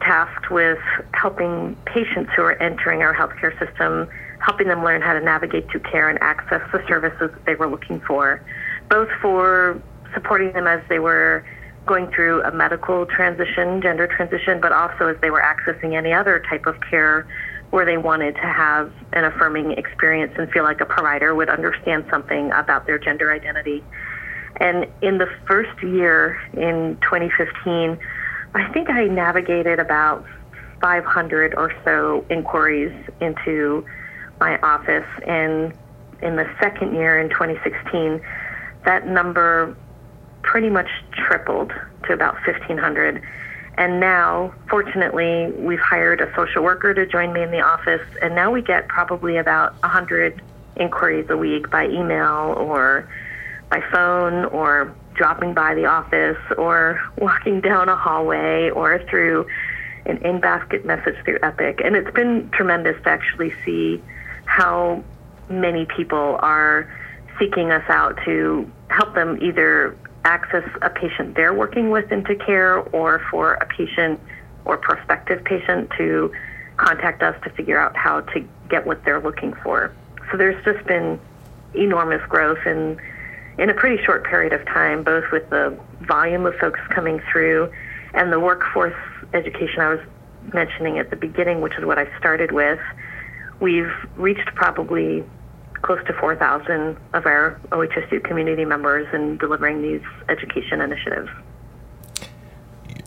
tasked 0.00 0.50
with 0.50 0.78
helping 1.14 1.76
patients 1.86 2.30
who 2.36 2.42
are 2.42 2.60
entering 2.62 3.02
our 3.02 3.14
healthcare 3.14 3.56
system, 3.58 4.08
helping 4.40 4.68
them 4.68 4.84
learn 4.84 5.02
how 5.02 5.12
to 5.12 5.20
navigate 5.20 5.68
to 5.70 5.80
care 5.80 6.08
and 6.08 6.20
access 6.22 6.62
the 6.72 6.82
services 6.86 7.30
that 7.32 7.44
they 7.46 7.54
were 7.54 7.68
looking 7.68 8.00
for, 8.00 8.42
both 8.88 9.08
for 9.20 9.80
supporting 10.14 10.52
them 10.52 10.66
as 10.66 10.80
they 10.88 10.98
were 10.98 11.44
going 11.86 12.06
through 12.08 12.42
a 12.44 12.52
medical 12.52 13.06
transition, 13.06 13.80
gender 13.80 14.06
transition, 14.06 14.60
but 14.60 14.72
also 14.72 15.08
as 15.08 15.16
they 15.20 15.30
were 15.30 15.42
accessing 15.42 15.94
any 15.94 16.12
other 16.12 16.42
type 16.48 16.66
of 16.66 16.76
care 16.88 17.26
where 17.70 17.84
they 17.84 17.98
wanted 17.98 18.34
to 18.36 18.42
have 18.42 18.92
an 19.12 19.24
affirming 19.24 19.72
experience 19.72 20.32
and 20.38 20.50
feel 20.50 20.64
like 20.64 20.80
a 20.80 20.86
provider 20.86 21.34
would 21.34 21.48
understand 21.48 22.04
something 22.10 22.50
about 22.52 22.86
their 22.86 22.98
gender 22.98 23.32
identity. 23.32 23.82
And 24.56 24.86
in 25.02 25.18
the 25.18 25.28
first 25.46 25.82
year 25.82 26.38
in 26.54 26.96
2015, 27.02 27.98
I 28.54 28.70
think 28.72 28.90
I 28.90 29.04
navigated 29.04 29.78
about 29.78 30.24
500 30.80 31.54
or 31.54 31.72
so 31.84 32.24
inquiries 32.30 32.92
into 33.20 33.84
my 34.40 34.58
office. 34.60 35.06
And 35.26 35.72
in 36.22 36.36
the 36.36 36.48
second 36.60 36.94
year 36.94 37.20
in 37.20 37.28
2016, 37.30 38.20
that 38.84 39.06
number 39.06 39.76
pretty 40.42 40.70
much 40.70 40.88
tripled 41.12 41.72
to 42.04 42.12
about 42.12 42.34
1,500. 42.46 43.22
And 43.76 44.00
now, 44.00 44.52
fortunately, 44.68 45.52
we've 45.52 45.78
hired 45.78 46.20
a 46.20 46.34
social 46.34 46.64
worker 46.64 46.94
to 46.94 47.06
join 47.06 47.32
me 47.32 47.42
in 47.42 47.50
the 47.52 47.60
office, 47.60 48.02
and 48.20 48.34
now 48.34 48.50
we 48.50 48.60
get 48.60 48.88
probably 48.88 49.36
about 49.36 49.80
100 49.82 50.42
inquiries 50.76 51.26
a 51.30 51.36
week 51.36 51.70
by 51.70 51.86
email 51.86 52.54
or 52.56 53.08
by 53.70 53.80
phone 53.92 54.46
or 54.46 54.92
dropping 55.18 55.52
by 55.52 55.74
the 55.74 55.84
office 55.84 56.38
or 56.56 57.00
walking 57.18 57.60
down 57.60 57.88
a 57.88 57.96
hallway 57.96 58.70
or 58.70 58.98
through 59.10 59.46
an 60.06 60.16
in 60.18 60.40
basket 60.40 60.86
message 60.86 61.16
through 61.24 61.38
Epic. 61.42 61.80
And 61.84 61.94
it's 61.96 62.10
been 62.12 62.48
tremendous 62.50 62.96
to 63.02 63.10
actually 63.10 63.52
see 63.64 64.02
how 64.46 65.04
many 65.50 65.84
people 65.84 66.38
are 66.40 66.90
seeking 67.38 67.70
us 67.70 67.84
out 67.88 68.18
to 68.24 68.70
help 68.88 69.14
them 69.14 69.38
either 69.42 69.96
access 70.24 70.68
a 70.82 70.90
patient 70.90 71.34
they're 71.34 71.54
working 71.54 71.90
with 71.90 72.10
into 72.10 72.34
care 72.34 72.78
or 72.78 73.20
for 73.30 73.54
a 73.54 73.66
patient 73.66 74.18
or 74.64 74.76
prospective 74.76 75.44
patient 75.44 75.90
to 75.96 76.32
contact 76.76 77.22
us 77.22 77.36
to 77.42 77.50
figure 77.50 77.78
out 77.78 77.96
how 77.96 78.20
to 78.20 78.44
get 78.68 78.86
what 78.86 79.04
they're 79.04 79.20
looking 79.20 79.52
for. 79.62 79.92
So 80.30 80.36
there's 80.36 80.62
just 80.64 80.86
been 80.86 81.18
enormous 81.74 82.24
growth 82.28 82.64
in 82.66 82.98
in 83.58 83.70
a 83.70 83.74
pretty 83.74 84.02
short 84.04 84.24
period 84.24 84.52
of 84.52 84.64
time, 84.66 85.02
both 85.02 85.24
with 85.32 85.48
the 85.50 85.76
volume 86.02 86.46
of 86.46 86.54
folks 86.56 86.80
coming 86.94 87.20
through 87.30 87.70
and 88.14 88.32
the 88.32 88.40
workforce 88.40 88.94
education 89.34 89.80
I 89.80 89.90
was 89.90 90.00
mentioning 90.54 90.98
at 90.98 91.10
the 91.10 91.16
beginning, 91.16 91.60
which 91.60 91.76
is 91.76 91.84
what 91.84 91.98
I 91.98 92.06
started 92.18 92.52
with. 92.52 92.78
We've 93.60 93.92
reached 94.16 94.54
probably 94.54 95.24
close 95.82 96.04
to 96.06 96.12
4,000 96.14 96.96
of 97.12 97.26
our 97.26 97.60
OHSU 97.70 98.22
community 98.24 98.64
members 98.64 99.06
in 99.12 99.36
delivering 99.38 99.82
these 99.82 100.02
education 100.28 100.80
initiatives. 100.80 101.28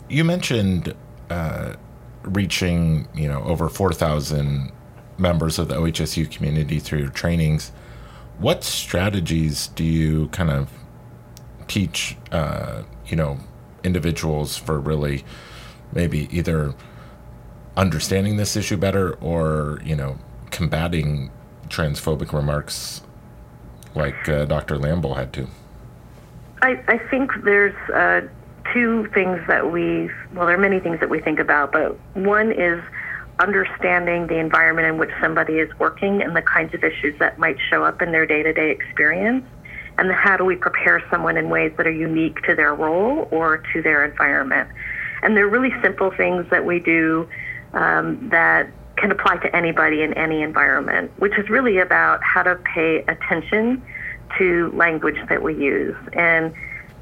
You 0.08 0.24
mentioned 0.24 0.94
uh, 1.30 1.74
reaching, 2.22 3.08
you 3.14 3.28
know, 3.28 3.42
over 3.44 3.68
4,000 3.68 4.72
members 5.18 5.58
of 5.58 5.68
the 5.68 5.74
OHSU 5.74 6.30
community 6.30 6.78
through 6.78 7.08
trainings. 7.10 7.72
What 8.42 8.64
strategies 8.64 9.68
do 9.68 9.84
you 9.84 10.26
kind 10.30 10.50
of 10.50 10.68
teach, 11.68 12.16
uh, 12.32 12.82
you 13.06 13.14
know, 13.14 13.38
individuals 13.84 14.56
for 14.56 14.80
really 14.80 15.24
maybe 15.92 16.28
either 16.36 16.74
understanding 17.76 18.38
this 18.38 18.56
issue 18.56 18.76
better 18.76 19.14
or, 19.20 19.80
you 19.84 19.94
know, 19.94 20.18
combating 20.50 21.30
transphobic 21.68 22.32
remarks 22.32 23.02
like 23.94 24.28
uh, 24.28 24.44
Dr. 24.46 24.76
Lamble 24.76 25.14
had 25.14 25.32
to? 25.34 25.46
I, 26.62 26.82
I 26.88 26.98
think 26.98 27.30
there's 27.44 27.76
uh, 27.90 28.22
two 28.72 29.06
things 29.14 29.38
that 29.46 29.70
we, 29.70 30.10
well, 30.34 30.46
there 30.46 30.56
are 30.56 30.58
many 30.58 30.80
things 30.80 30.98
that 30.98 31.10
we 31.10 31.20
think 31.20 31.38
about, 31.38 31.70
but 31.70 31.96
one 32.14 32.50
is 32.50 32.82
understanding 33.38 34.26
the 34.26 34.38
environment 34.38 34.86
in 34.86 34.98
which 34.98 35.10
somebody 35.20 35.54
is 35.54 35.70
working 35.78 36.22
and 36.22 36.36
the 36.36 36.42
kinds 36.42 36.74
of 36.74 36.84
issues 36.84 37.18
that 37.18 37.38
might 37.38 37.56
show 37.70 37.84
up 37.84 38.02
in 38.02 38.12
their 38.12 38.26
day 38.26 38.42
to 38.42 38.52
day 38.52 38.70
experience. 38.70 39.44
And 39.98 40.10
how 40.10 40.36
do 40.36 40.44
we 40.44 40.56
prepare 40.56 41.02
someone 41.10 41.36
in 41.36 41.48
ways 41.50 41.72
that 41.76 41.86
are 41.86 41.92
unique 41.92 42.42
to 42.42 42.54
their 42.54 42.74
role 42.74 43.28
or 43.30 43.58
to 43.72 43.82
their 43.82 44.04
environment? 44.04 44.68
And 45.22 45.36
they're 45.36 45.48
really 45.48 45.72
simple 45.82 46.10
things 46.10 46.46
that 46.50 46.64
we 46.64 46.80
do 46.80 47.28
um, 47.74 48.28
that 48.30 48.70
can 48.96 49.10
apply 49.10 49.36
to 49.38 49.54
anybody 49.54 50.02
in 50.02 50.12
any 50.14 50.42
environment, 50.42 51.10
which 51.18 51.38
is 51.38 51.48
really 51.48 51.78
about 51.78 52.22
how 52.22 52.42
to 52.42 52.56
pay 52.56 53.04
attention 53.08 53.82
to 54.38 54.70
language 54.72 55.16
that 55.28 55.42
we 55.42 55.54
use. 55.54 55.96
And 56.14 56.54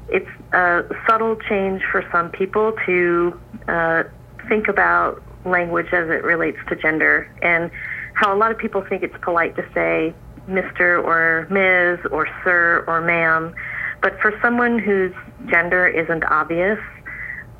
it's 0.09 0.29
a 0.53 0.83
subtle 1.07 1.35
change 1.47 1.81
for 1.91 2.05
some 2.11 2.29
people 2.29 2.73
to 2.85 3.39
uh, 3.67 4.03
think 4.49 4.67
about 4.67 5.21
language 5.45 5.87
as 5.93 6.09
it 6.09 6.23
relates 6.23 6.57
to 6.69 6.75
gender 6.75 7.29
and 7.41 7.71
how 8.13 8.35
a 8.35 8.37
lot 8.37 8.51
of 8.51 8.57
people 8.57 8.81
think 8.81 9.03
it's 9.03 9.15
polite 9.21 9.55
to 9.55 9.65
say 9.73 10.13
Mr. 10.47 11.03
or 11.03 11.47
Ms. 11.49 12.05
or 12.11 12.27
Sir 12.43 12.83
or 12.87 13.01
Ma'am. 13.01 13.53
But 14.01 14.19
for 14.19 14.37
someone 14.41 14.79
whose 14.79 15.13
gender 15.47 15.87
isn't 15.87 16.23
obvious, 16.25 16.79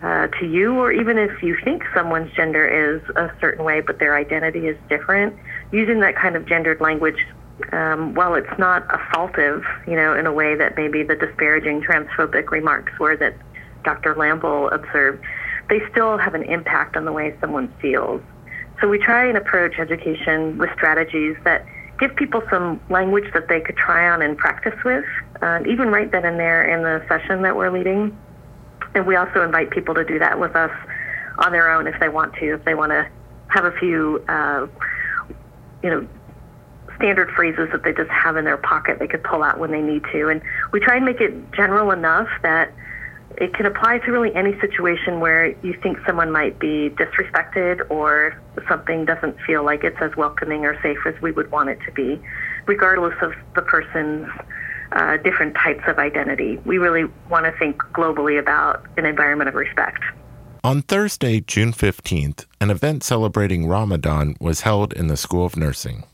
uh, 0.02 0.28
to 0.40 0.46
you, 0.48 0.80
or 0.80 0.92
even 0.92 1.18
if 1.18 1.44
you 1.44 1.56
think 1.64 1.84
someone's 1.94 2.32
gender 2.34 2.66
is 2.66 3.02
a 3.16 3.32
certain 3.40 3.64
way 3.64 3.82
but 3.82 4.00
their 4.00 4.16
identity 4.16 4.68
is 4.68 4.78
different, 4.90 5.36
using 5.72 6.00
that 6.00 6.16
kind 6.16 6.36
of 6.36 6.46
gendered 6.48 6.82
language, 6.82 7.28
um, 7.72 8.16
while 8.16 8.34
it's 8.34 8.58
not 8.58 8.88
assaultive, 8.88 9.64
you 9.88 9.96
know, 9.96 10.16
in 10.16 10.26
a 10.26 10.34
way 10.34 10.56
that 10.56 10.76
maybe 10.76 11.04
the 11.04 11.16
disparaging 11.16 11.82
transphobic 11.82 12.50
remarks 12.50 12.92
were 13.00 13.16
that 13.16 13.36
Dr. 13.84 14.16
Lamble 14.16 14.70
observed, 14.74 15.24
they 15.72 15.80
still 15.90 16.18
have 16.18 16.36
an 16.36 16.44
impact 16.44 16.98
on 16.98 17.06
the 17.06 17.14
way 17.14 17.34
someone 17.40 17.74
feels. 17.82 18.22
So 18.82 18.90
we 18.90 18.98
try 18.98 19.26
and 19.26 19.38
approach 19.38 19.80
education 19.80 20.58
with 20.58 20.70
strategies 20.74 21.38
that 21.46 21.66
give 21.98 22.14
people 22.18 22.44
some 22.50 22.82
language 22.90 23.32
that 23.34 23.48
they 23.48 23.62
could 23.62 23.78
try 23.78 24.10
on 24.10 24.22
and 24.22 24.38
practice 24.38 24.78
with, 24.84 25.06
uh, 25.42 25.62
even 25.66 25.88
right 25.88 26.12
then 26.12 26.26
and 26.26 26.38
there 26.38 26.66
in 26.66 26.84
the 26.84 27.02
session 27.08 27.42
that 27.44 27.56
we're 27.56 27.72
leading. 27.72 28.18
And 28.96 29.08
we 29.08 29.16
also 29.16 29.44
invite 29.44 29.70
people 29.70 29.96
to 29.96 30.04
do 30.04 30.20
that 30.20 30.38
with 30.42 30.58
us 30.58 30.72
on 31.38 31.54
their 31.54 31.72
own 31.72 31.88
if 31.88 31.98
they 32.02 32.10
want 32.10 32.34
to, 32.34 32.56
if 32.56 32.66
they 32.66 32.76
want 32.76 32.92
to 32.92 33.08
have 33.48 33.64
a 33.64 33.72
few, 33.72 34.22
uh, 34.28 34.68
you 35.82 35.90
know, 35.90 36.06
standard 36.98 37.32
phrases 37.32 37.70
that 37.72 37.84
they 37.84 37.94
just 37.94 38.10
have 38.10 38.36
in 38.36 38.44
their 38.44 38.58
pocket 38.58 39.00
they 39.00 39.08
could 39.08 39.24
pull 39.24 39.42
out 39.42 39.58
when 39.58 39.72
they 39.72 39.82
need 39.82 40.04
to. 40.12 40.28
And 40.28 40.42
we 40.74 40.82
try 40.82 40.98
and 40.98 41.06
make 41.06 41.22
it 41.22 41.34
general 41.54 41.92
enough 41.92 42.28
that 42.42 42.74
it 43.41 43.53
can 43.53 43.67
apply 43.67 43.99
to 43.99 44.11
really 44.11 44.35
any 44.35 44.59
situation 44.61 45.21
where 45.21 45.49
you 45.63 45.75
think 45.83 45.99
someone 46.07 46.31
might 46.31 46.59
be 46.59 46.91
disrespected 46.91 47.89
or 47.91 48.41
something 48.69 49.05
doesn't 49.05 49.37
feel 49.47 49.65
like 49.65 49.85
it's 49.85 50.01
as 50.01 50.17
welcoming 50.17 50.65
or 50.65 50.81
safe 50.83 50.99
as 51.07 51.21
we 51.21 51.33
would 51.33 51.51
want 51.51 51.69
it 51.69 51.79
to 51.85 51.93
be, 51.93 52.21
regardless 52.67 53.15
of 53.21 53.33
the 53.55 53.63
person's 53.63 54.29
uh, 54.93 55.17
different 55.19 55.55
types 55.55 55.83
of 55.87 55.99
identity. 55.99 56.59
We 56.65 56.79
really 56.79 57.05
want 57.29 57.45
to 57.45 57.53
think 57.59 57.83
globally 57.93 58.39
about 58.39 58.87
an 58.97 59.05
environment 59.05 59.49
of 59.49 59.55
respect. 59.55 60.03
On 60.65 60.83
Thursday, 60.83 61.41
June 61.41 61.73
15th, 61.73 62.47
an 62.61 62.71
event 62.71 63.05
celebrating 63.05 63.69
Ramadan 63.69 64.35
was 64.41 64.63
held 64.63 64.93
in 64.93 65.07
the 65.09 65.17
School 65.17 65.45
of 65.45 65.57
Nursing. 65.57 66.05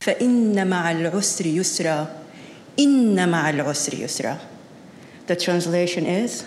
فإن 0.00 0.70
مع 0.70 0.90
العسر 0.90 1.46
يسرا 1.46 2.08
إن 2.78 3.28
مع 3.28 3.50
العسر 3.50 3.94
يسرا 3.94 4.38
the 5.27 5.35
translation 5.35 6.05
is 6.05 6.43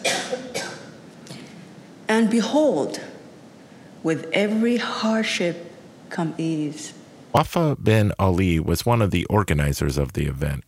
And 2.09 2.31
behold, 2.31 3.01
with 4.03 4.29
every 4.33 4.77
hardship 4.77 5.73
come 6.09 6.35
ease. 6.39 6.95
Wafa 7.33 7.77
bin 7.83 8.13
Ali 8.19 8.61
was 8.61 8.87
one 8.87 9.03
of 9.03 9.11
the 9.11 9.25
organizers 9.27 9.99
of 9.99 10.13
the 10.13 10.27
event. 10.27 10.65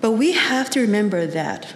But 0.00 0.12
we 0.12 0.32
have 0.32 0.70
to 0.70 0.80
remember 0.80 1.26
that 1.26 1.74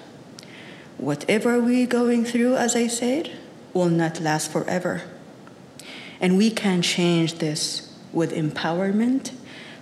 whatever 0.96 1.60
we're 1.60 1.86
going 1.86 2.24
through, 2.24 2.56
as 2.56 2.74
I 2.74 2.86
said, 2.86 3.30
will 3.74 3.90
not 3.90 4.20
last 4.20 4.50
forever. 4.50 5.02
And 6.20 6.38
we 6.38 6.50
can 6.50 6.80
change 6.80 7.34
this 7.34 7.94
with 8.12 8.32
empowerment, 8.32 9.32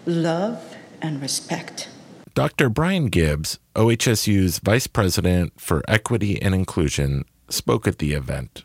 love, 0.04 0.76
and 1.00 1.22
respect. 1.22 1.88
Dr. 2.34 2.68
Brian 2.68 3.06
Gibbs, 3.06 3.60
OHSU's 3.76 4.58
Vice 4.58 4.88
President 4.88 5.52
for 5.56 5.84
Equity 5.86 6.42
and 6.42 6.52
Inclusion, 6.52 7.26
spoke 7.48 7.86
at 7.86 8.00
the 8.00 8.12
event. 8.12 8.64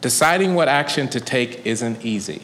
Deciding 0.00 0.56
what 0.56 0.66
action 0.66 1.06
to 1.10 1.20
take 1.20 1.64
isn't 1.64 2.04
easy. 2.04 2.42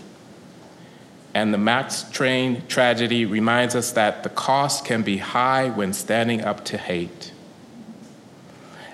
And 1.34 1.52
the 1.52 1.58
Max 1.58 2.04
Train 2.04 2.62
tragedy 2.68 3.26
reminds 3.26 3.74
us 3.74 3.90
that 3.92 4.22
the 4.22 4.28
cost 4.28 4.84
can 4.84 5.02
be 5.02 5.16
high 5.16 5.70
when 5.70 5.92
standing 5.92 6.42
up 6.42 6.64
to 6.66 6.78
hate. 6.78 7.32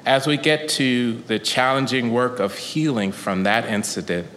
As 0.07 0.27
we 0.27 0.39
get 0.39 0.67
to 0.71 1.13
the 1.27 1.39
challenging 1.39 2.11
work 2.11 2.41
of 2.41 2.57
healing 2.57 3.13
from 3.13 3.43
that 3.43 3.67
incident, 3.67 4.29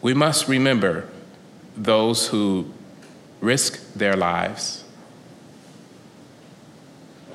we 0.00 0.14
must 0.14 0.48
remember 0.48 1.10
those 1.76 2.28
who 2.28 2.72
risk 3.40 3.92
their 3.94 4.14
lives, 4.14 4.84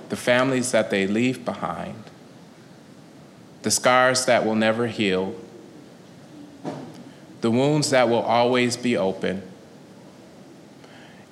the 0.10 0.16
families 0.16 0.72
that 0.72 0.90
they 0.90 1.06
leave 1.06 1.46
behind, 1.46 2.04
the 3.62 3.72
scars 3.72 4.26
that 4.26 4.46
will 4.46 4.56
never 4.56 4.88
heal, 4.88 5.36
the 7.42 7.52
wounds 7.52 7.90
that 7.90 8.10
will 8.10 8.22
always 8.22 8.76
be 8.76 8.98
open, 8.98 9.44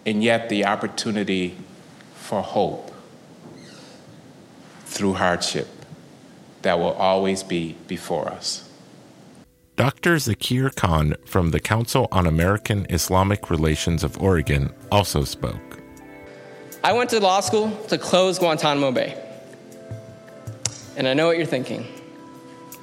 and 0.05 0.23
yet 0.23 0.49
the 0.49 0.65
opportunity 0.65 1.57
for 2.15 2.41
hope 2.41 2.93
through 4.85 5.13
hardship 5.13 5.67
that 6.61 6.79
will 6.79 6.93
always 6.93 7.43
be 7.43 7.75
before 7.87 8.29
us. 8.29 8.66
Dr. 9.77 10.15
Zakir 10.15 10.75
Khan 10.75 11.13
from 11.23 11.51
the 11.51 11.59
Council 11.59 12.07
on 12.11 12.25
American 12.25 12.87
Islamic 12.89 13.51
Relations 13.51 14.03
of 14.03 14.19
Oregon 14.19 14.73
also 14.91 15.23
spoke. 15.23 15.79
I 16.83 16.93
went 16.93 17.11
to 17.11 17.19
law 17.19 17.41
school 17.41 17.69
to 17.89 17.99
close 17.99 18.39
Guantanamo 18.39 18.91
Bay. 18.91 19.23
And 20.95 21.07
I 21.07 21.13
know 21.13 21.27
what 21.27 21.37
you're 21.37 21.45
thinking. 21.45 21.85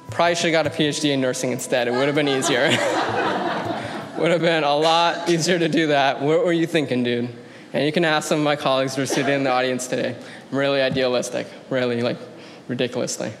Probably 0.09 0.35
should 0.35 0.53
have 0.53 0.63
got 0.63 0.67
a 0.67 0.69
PhD 0.69 1.11
in 1.11 1.19
nursing 1.19 1.51
instead. 1.51 1.89
It 1.89 1.91
would 1.91 2.05
have 2.05 2.15
been 2.15 2.29
easier. 2.29 2.61
would 4.17 4.31
have 4.31 4.39
been 4.39 4.63
a 4.63 4.75
lot 4.77 5.29
easier 5.29 5.59
to 5.59 5.67
do 5.67 5.87
that. 5.87 6.21
What 6.21 6.45
were 6.45 6.53
you 6.53 6.65
thinking, 6.65 7.03
dude? 7.03 7.27
And 7.73 7.85
you 7.85 7.91
can 7.91 8.05
ask 8.05 8.29
some 8.29 8.37
of 8.37 8.45
my 8.45 8.55
colleagues 8.55 8.95
who 8.95 9.01
are 9.01 9.05
sitting 9.05 9.33
in 9.33 9.43
the 9.43 9.51
audience 9.51 9.87
today. 9.87 10.15
I'm 10.49 10.57
really 10.57 10.81
idealistic, 10.81 11.45
really, 11.69 12.01
like, 12.01 12.17
ridiculously. 12.69 13.33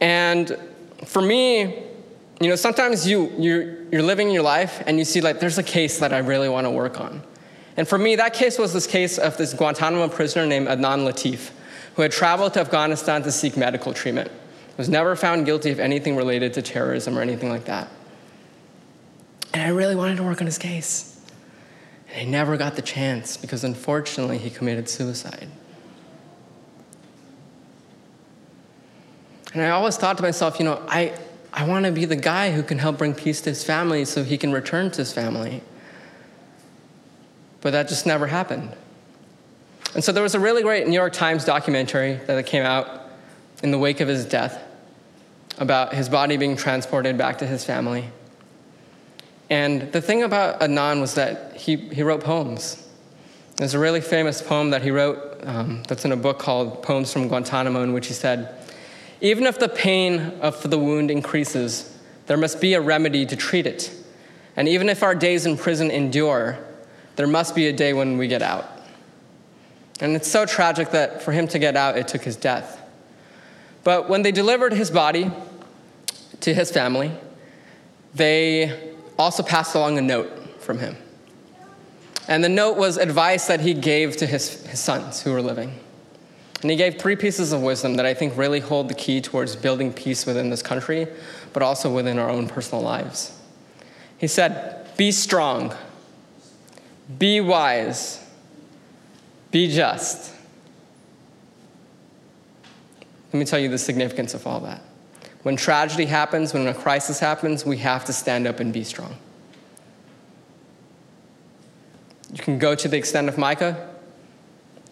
And 0.00 0.56
for 1.04 1.20
me, 1.20 1.87
you 2.40 2.48
know, 2.48 2.56
sometimes 2.56 3.06
you, 3.06 3.32
you're, 3.36 3.82
you're 3.90 4.02
living 4.02 4.30
your 4.30 4.42
life 4.42 4.82
and 4.86 4.98
you 4.98 5.04
see, 5.04 5.20
like, 5.20 5.40
there's 5.40 5.58
a 5.58 5.62
case 5.62 5.98
that 5.98 6.12
I 6.12 6.18
really 6.18 6.48
want 6.48 6.66
to 6.66 6.70
work 6.70 7.00
on. 7.00 7.22
And 7.76 7.86
for 7.86 7.98
me, 7.98 8.16
that 8.16 8.34
case 8.34 8.58
was 8.58 8.72
this 8.72 8.86
case 8.86 9.18
of 9.18 9.36
this 9.36 9.54
Guantanamo 9.54 10.08
prisoner 10.08 10.46
named 10.46 10.68
Adnan 10.68 11.08
Latif, 11.08 11.50
who 11.94 12.02
had 12.02 12.12
traveled 12.12 12.54
to 12.54 12.60
Afghanistan 12.60 13.22
to 13.22 13.32
seek 13.32 13.56
medical 13.56 13.92
treatment. 13.92 14.30
Was 14.76 14.88
never 14.88 15.16
found 15.16 15.44
guilty 15.44 15.72
of 15.72 15.80
anything 15.80 16.14
related 16.14 16.54
to 16.54 16.62
terrorism 16.62 17.18
or 17.18 17.22
anything 17.22 17.48
like 17.48 17.64
that. 17.64 17.88
And 19.52 19.62
I 19.62 19.68
really 19.70 19.96
wanted 19.96 20.18
to 20.18 20.22
work 20.22 20.40
on 20.40 20.46
his 20.46 20.58
case. 20.58 21.20
And 22.12 22.28
I 22.28 22.30
never 22.30 22.56
got 22.56 22.76
the 22.76 22.82
chance 22.82 23.36
because 23.36 23.64
unfortunately 23.64 24.38
he 24.38 24.50
committed 24.50 24.88
suicide. 24.88 25.48
And 29.52 29.62
I 29.62 29.70
always 29.70 29.96
thought 29.96 30.16
to 30.18 30.22
myself, 30.22 30.60
you 30.60 30.64
know, 30.64 30.80
I, 30.88 31.14
I 31.52 31.66
want 31.66 31.86
to 31.86 31.92
be 31.92 32.04
the 32.04 32.16
guy 32.16 32.52
who 32.52 32.62
can 32.62 32.78
help 32.78 32.98
bring 32.98 33.14
peace 33.14 33.40
to 33.42 33.50
his 33.50 33.64
family 33.64 34.04
so 34.04 34.22
he 34.22 34.38
can 34.38 34.52
return 34.52 34.90
to 34.92 34.98
his 34.98 35.12
family. 35.12 35.62
But 37.60 37.70
that 37.70 37.88
just 37.88 38.06
never 38.06 38.26
happened. 38.26 38.74
And 39.94 40.04
so 40.04 40.12
there 40.12 40.22
was 40.22 40.34
a 40.34 40.40
really 40.40 40.62
great 40.62 40.86
New 40.86 40.94
York 40.94 41.12
Times 41.12 41.44
documentary 41.44 42.14
that 42.26 42.46
came 42.46 42.62
out 42.62 43.10
in 43.62 43.70
the 43.70 43.78
wake 43.78 44.00
of 44.00 44.08
his 44.08 44.24
death 44.24 44.62
about 45.58 45.94
his 45.94 46.08
body 46.08 46.36
being 46.36 46.56
transported 46.56 47.18
back 47.18 47.38
to 47.38 47.46
his 47.46 47.64
family. 47.64 48.04
And 49.50 49.90
the 49.92 50.02
thing 50.02 50.22
about 50.22 50.60
Adnan 50.60 51.00
was 51.00 51.14
that 51.14 51.56
he, 51.56 51.76
he 51.76 52.02
wrote 52.02 52.22
poems. 52.22 52.86
There's 53.56 53.74
a 53.74 53.78
really 53.78 54.00
famous 54.00 54.40
poem 54.40 54.70
that 54.70 54.82
he 54.82 54.90
wrote 54.90 55.40
um, 55.42 55.82
that's 55.88 56.04
in 56.04 56.12
a 56.12 56.16
book 56.16 56.38
called 56.38 56.82
Poems 56.82 57.12
from 57.12 57.28
Guantanamo, 57.28 57.82
in 57.82 57.92
which 57.92 58.06
he 58.06 58.14
said, 58.14 58.54
even 59.20 59.46
if 59.46 59.58
the 59.58 59.68
pain 59.68 60.20
of 60.40 60.68
the 60.68 60.78
wound 60.78 61.10
increases, 61.10 61.96
there 62.26 62.36
must 62.36 62.60
be 62.60 62.74
a 62.74 62.80
remedy 62.80 63.26
to 63.26 63.36
treat 63.36 63.66
it. 63.66 63.92
And 64.56 64.68
even 64.68 64.88
if 64.88 65.02
our 65.02 65.14
days 65.14 65.46
in 65.46 65.56
prison 65.56 65.90
endure, 65.90 66.58
there 67.16 67.26
must 67.26 67.54
be 67.54 67.66
a 67.66 67.72
day 67.72 67.92
when 67.92 68.18
we 68.18 68.28
get 68.28 68.42
out. 68.42 68.68
And 70.00 70.14
it's 70.14 70.28
so 70.28 70.46
tragic 70.46 70.90
that 70.90 71.22
for 71.22 71.32
him 71.32 71.48
to 71.48 71.58
get 71.58 71.76
out, 71.76 71.96
it 71.96 72.06
took 72.06 72.22
his 72.22 72.36
death. 72.36 72.80
But 73.82 74.08
when 74.08 74.22
they 74.22 74.32
delivered 74.32 74.72
his 74.72 74.90
body 74.90 75.30
to 76.40 76.54
his 76.54 76.70
family, 76.70 77.10
they 78.14 78.92
also 79.18 79.42
passed 79.42 79.74
along 79.74 79.98
a 79.98 80.02
note 80.02 80.60
from 80.60 80.78
him. 80.78 80.96
And 82.28 82.44
the 82.44 82.48
note 82.48 82.76
was 82.76 82.98
advice 82.98 83.46
that 83.46 83.60
he 83.60 83.74
gave 83.74 84.16
to 84.18 84.26
his, 84.26 84.64
his 84.66 84.78
sons 84.78 85.22
who 85.22 85.32
were 85.32 85.42
living. 85.42 85.72
And 86.62 86.70
he 86.70 86.76
gave 86.76 86.98
three 86.98 87.14
pieces 87.14 87.52
of 87.52 87.62
wisdom 87.62 87.94
that 87.94 88.06
I 88.06 88.14
think 88.14 88.36
really 88.36 88.60
hold 88.60 88.88
the 88.88 88.94
key 88.94 89.20
towards 89.20 89.54
building 89.54 89.92
peace 89.92 90.26
within 90.26 90.50
this 90.50 90.62
country, 90.62 91.06
but 91.52 91.62
also 91.62 91.92
within 91.92 92.18
our 92.18 92.28
own 92.28 92.48
personal 92.48 92.82
lives. 92.82 93.38
He 94.18 94.26
said, 94.26 94.88
Be 94.96 95.12
strong, 95.12 95.74
be 97.18 97.40
wise, 97.40 98.24
be 99.52 99.72
just. 99.72 100.34
Let 103.32 103.38
me 103.38 103.44
tell 103.44 103.58
you 103.58 103.68
the 103.68 103.78
significance 103.78 104.34
of 104.34 104.46
all 104.46 104.60
that. 104.60 104.82
When 105.42 105.54
tragedy 105.54 106.06
happens, 106.06 106.52
when 106.52 106.66
a 106.66 106.74
crisis 106.74 107.20
happens, 107.20 107.64
we 107.64 107.76
have 107.78 108.04
to 108.06 108.12
stand 108.12 108.46
up 108.46 108.58
and 108.58 108.72
be 108.72 108.82
strong. 108.82 109.16
You 112.32 112.42
can 112.42 112.58
go 112.58 112.74
to 112.74 112.88
the 112.88 112.96
extent 112.96 113.28
of 113.28 113.38
Micah, 113.38 113.88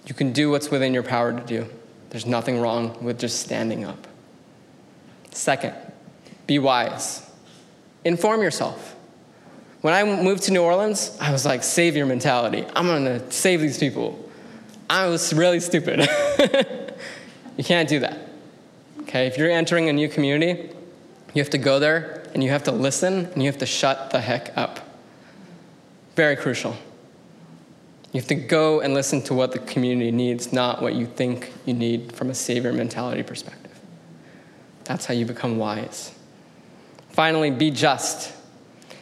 you 0.07 0.15
can 0.15 0.33
do 0.33 0.51
what's 0.51 0.71
within 0.71 0.95
your 0.95 1.03
power 1.03 1.33
to 1.33 1.45
do. 1.45 1.69
There's 2.11 2.27
nothing 2.27 2.61
wrong 2.61 2.97
with 3.03 3.19
just 3.19 3.41
standing 3.41 3.85
up. 3.85 4.07
Second, 5.33 5.75
be 6.47 6.59
wise. 6.59 7.29
Inform 8.05 8.43
yourself. 8.43 8.95
When 9.81 9.93
I 9.93 10.05
moved 10.05 10.45
to 10.45 10.53
New 10.53 10.63
Orleans, 10.63 11.17
I 11.21 11.33
was 11.33 11.45
like, 11.45 11.63
savior 11.63 12.07
mentality. 12.07 12.65
I'm 12.75 12.87
gonna 12.87 13.31
save 13.31 13.61
these 13.61 13.79
people. 13.79 14.19
I 14.89 15.07
was 15.07 15.35
really 15.35 15.61
stupid. 15.61 16.01
you 17.57 17.65
can't 17.65 17.89
do 17.89 18.01
that. 18.01 18.19
Okay, 19.03 19.27
if 19.27 19.37
you're 19.37 19.51
entering 19.51 19.89
a 19.89 19.93
new 19.93 20.09
community, 20.09 20.71
you 21.35 21.43
have 21.43 21.51
to 21.51 21.59
go 21.59 21.79
there 21.79 22.29
and 22.33 22.43
you 22.43 22.51
have 22.51 22.65
to 22.65 22.73
listen 22.73 23.27
and 23.27 23.43
you 23.43 23.49
have 23.49 23.59
to 23.59 23.67
shut 23.67 24.11
the 24.11 24.21
heck 24.21 24.57
up. 24.57 24.81
Very 26.15 26.37
crucial. 26.37 26.77
You 28.17 28.23
have 28.23 28.29
to 28.29 28.35
go 28.35 28.81
and 28.81 28.95
listen 28.95 29.21
to 29.25 29.35
what 29.35 29.53
the 29.53 29.59
community 29.59 30.11
needs, 30.11 30.51
not 30.51 30.81
what 30.81 30.95
you 30.95 31.05
think 31.05 31.53
you 31.67 31.75
need 31.75 32.13
from 32.13 32.31
a 32.31 32.35
savior 32.35 32.73
mentality 32.73 33.23
perspective. 33.23 33.79
That's 34.85 35.05
how 35.05 35.13
you 35.13 35.27
become 35.27 35.59
wise. 35.59 36.15
Finally, 37.11 37.51
be 37.51 37.71
just. 37.71 38.33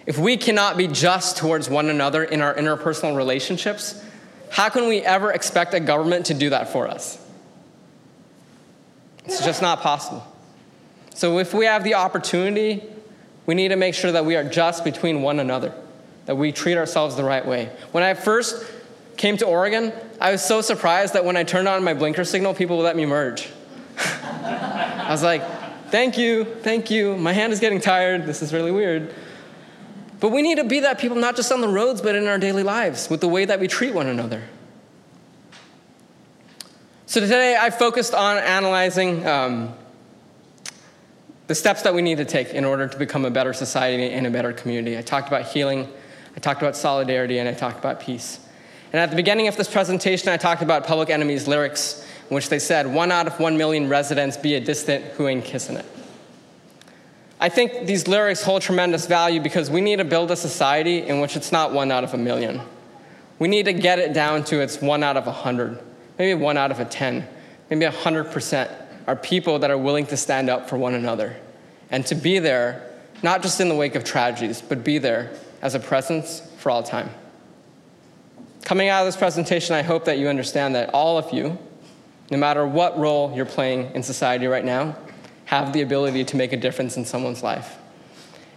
If 0.05 0.19
we 0.19 0.37
cannot 0.37 0.77
be 0.77 0.89
just 0.89 1.37
towards 1.37 1.71
one 1.71 1.91
another 1.91 2.25
in 2.25 2.41
our 2.41 2.55
interpersonal 2.55 3.17
relationships, 3.17 4.03
how 4.51 4.69
can 4.69 4.89
we 4.89 5.03
ever 5.03 5.31
expect 5.31 5.75
a 5.75 5.81
government 5.81 6.27
to 6.27 6.35
do 6.35 6.51
that 6.51 6.71
for 6.71 6.89
us? 6.89 7.17
It's 9.27 9.45
just 9.45 9.63
not 9.63 9.79
possible. 9.79 10.27
So, 11.15 11.39
if 11.39 11.55
we 11.55 11.67
have 11.67 11.85
the 11.85 11.95
opportunity, 11.95 12.83
we 13.47 13.55
need 13.55 13.69
to 13.69 13.77
make 13.77 13.95
sure 13.95 14.11
that 14.11 14.25
we 14.25 14.35
are 14.35 14.43
just 14.43 14.83
between 14.83 15.23
one 15.23 15.39
another, 15.39 15.73
that 16.27 16.35
we 16.35 16.51
treat 16.51 16.77
ourselves 16.77 17.15
the 17.15 17.23
right 17.23 17.47
way. 17.47 17.71
When 17.93 18.03
I 18.03 18.15
first 18.15 18.73
came 19.17 19.37
to 19.39 19.47
Oregon, 19.47 19.93
I 20.21 20.33
was 20.33 20.45
so 20.45 20.61
surprised 20.61 21.15
that 21.15 21.25
when 21.25 21.37
I 21.37 21.45
turned 21.45 21.69
on 21.69 21.83
my 21.85 21.95
blinker 21.95 22.25
signal, 22.25 22.55
people 22.55 22.77
would 22.79 22.85
let 22.85 22.97
me 22.97 23.07
merge. 23.07 23.49
I 23.99 25.07
was 25.11 25.23
like, 25.23 25.43
thank 25.91 26.19
you, 26.19 26.45
thank 26.45 26.91
you. 26.91 27.17
My 27.17 27.33
hand 27.33 27.53
is 27.53 27.61
getting 27.61 27.81
tired. 27.81 28.27
This 28.27 28.43
is 28.43 28.53
really 28.53 28.71
weird. 28.71 29.15
But 30.21 30.31
we 30.31 30.43
need 30.43 30.57
to 30.57 30.65
be 30.65 30.81
that 30.81 30.99
people, 30.99 31.17
not 31.17 31.37
just 31.37 31.53
on 31.53 31.61
the 31.61 31.69
roads, 31.69 32.01
but 32.01 32.15
in 32.15 32.27
our 32.27 32.39
daily 32.39 32.63
lives, 32.63 33.11
with 33.11 33.21
the 33.21 33.29
way 33.29 33.45
that 33.45 33.61
we 33.61 33.69
treat 33.69 33.93
one 33.93 34.07
another. 34.07 34.43
So 37.07 37.21
today 37.21 37.57
I 37.61 37.71
focused 37.71 38.15
on 38.15 38.39
analyzing 38.39 39.27
um, 39.27 39.75
the 41.47 41.55
steps 41.55 41.83
that 41.83 41.95
we 41.95 42.03
need 42.03 42.19
to 42.19 42.25
take 42.25 42.49
in 42.49 42.65
order 42.65 42.89
to 42.89 42.99
become 42.99 43.25
a 43.25 43.31
better 43.31 43.53
society 43.53 44.11
and 44.11 44.27
a 44.27 44.31
better 44.31 44.53
community. 44.53 44.97
I 44.97 45.03
talked 45.03 45.29
about 45.29 45.43
healing, 45.43 45.89
I 46.37 46.41
talked 46.41 46.63
about 46.63 46.77
solidarity, 46.77 47.39
and 47.39 47.49
I 47.49 47.53
talked 47.53 47.79
about 47.79 48.01
peace. 48.01 48.41
And 48.95 49.01
at 49.01 49.11
the 49.11 49.17
beginning 49.17 49.49
of 49.49 49.57
this 49.57 49.67
presentation, 49.67 50.29
I 50.29 50.37
talked 50.37 50.63
about 50.63 50.87
Public 50.87 51.11
Enemy's 51.11 51.49
lyrics, 51.49 52.07
in 52.31 52.35
which 52.37 52.49
they 52.49 52.61
said, 52.61 52.87
one 52.87 53.11
out 53.11 53.27
of 53.27 53.41
one 53.41 53.57
million 53.57 53.89
residents 53.89 54.37
be 54.37 54.55
a 54.55 54.61
distant 54.61 55.05
who 55.05 55.27
ain't 55.27 55.45
kissing 55.45 55.75
it. 55.75 55.85
I 57.41 57.49
think 57.49 57.89
these 57.89 58.07
lyrics 58.07 58.45
hold 58.45 58.63
tremendous 58.63 59.07
value 59.07 59.41
because 59.41 59.69
we 59.69 59.81
need 59.81 59.97
to 59.97 60.05
build 60.05 60.31
a 60.31 60.37
society 60.37 60.99
in 60.99 61.19
which 61.19 61.35
it's 61.35 61.51
not 61.51 61.73
one 61.73 61.91
out 61.91 62.05
of 62.05 62.15
a 62.15 62.17
million. 62.17 62.61
We 63.41 63.49
need 63.49 63.65
to 63.65 63.73
get 63.73 63.99
it 63.99 64.13
down 64.13 64.45
to 64.45 64.61
it's 64.61 64.81
one 64.81 65.03
out 65.03 65.17
of 65.17 65.27
a 65.27 65.33
hundred, 65.33 65.81
maybe 66.17 66.41
one 66.41 66.57
out 66.57 66.71
of 66.71 66.79
a 66.79 66.85
10, 66.85 67.27
maybe 67.71 67.87
a 67.87 67.91
hundred 67.91 68.31
percent 68.31 68.71
are 69.09 69.17
people 69.17 69.59
that 69.59 69.73
are 69.73 69.77
willing 69.77 70.07
to 70.07 70.17
stand 70.17 70.49
up 70.49 70.71
for 70.71 70.79
one 70.79 70.95
another 70.95 71.35
and 71.91 72.07
to 72.07 72.15
be 72.15 72.39
there, 72.39 72.89
not 73.25 73.43
just 73.43 73.61
in 73.61 73.69
the 73.69 73.75
wake 73.75 73.97
of 73.97 74.05
tragedies, 74.05 74.63
but 74.63 74.85
be 74.85 74.99
there 74.99 75.33
as 75.63 75.75
a 75.75 75.81
presence 75.81 76.43
for 76.59 76.71
all 76.71 76.85
time. 76.85 77.11
Coming 78.65 78.89
out 78.89 79.03
of 79.03 79.07
this 79.07 79.17
presentation, 79.17 79.75
I 79.75 79.83
hope 79.83 80.07
that 80.07 80.19
you 80.19 80.29
understand 80.29 80.75
that 80.75 80.91
all 80.95 81.19
of 81.19 81.33
you, 81.33 81.59
no 82.31 82.39
matter 82.39 82.67
what 82.67 82.99
role 82.99 83.31
you're 83.37 83.45
playing 83.45 83.91
in 83.95 84.03
society 84.03 84.47
right 84.47 84.65
now, 84.65 84.97
have 85.45 85.75
the 85.75 85.83
ability 85.83 86.25
to 86.25 86.37
make 86.37 86.55
a 86.55 86.57
difference 86.57 86.97
in 86.97 87.05
someone's 87.05 87.43
life. 87.43 87.77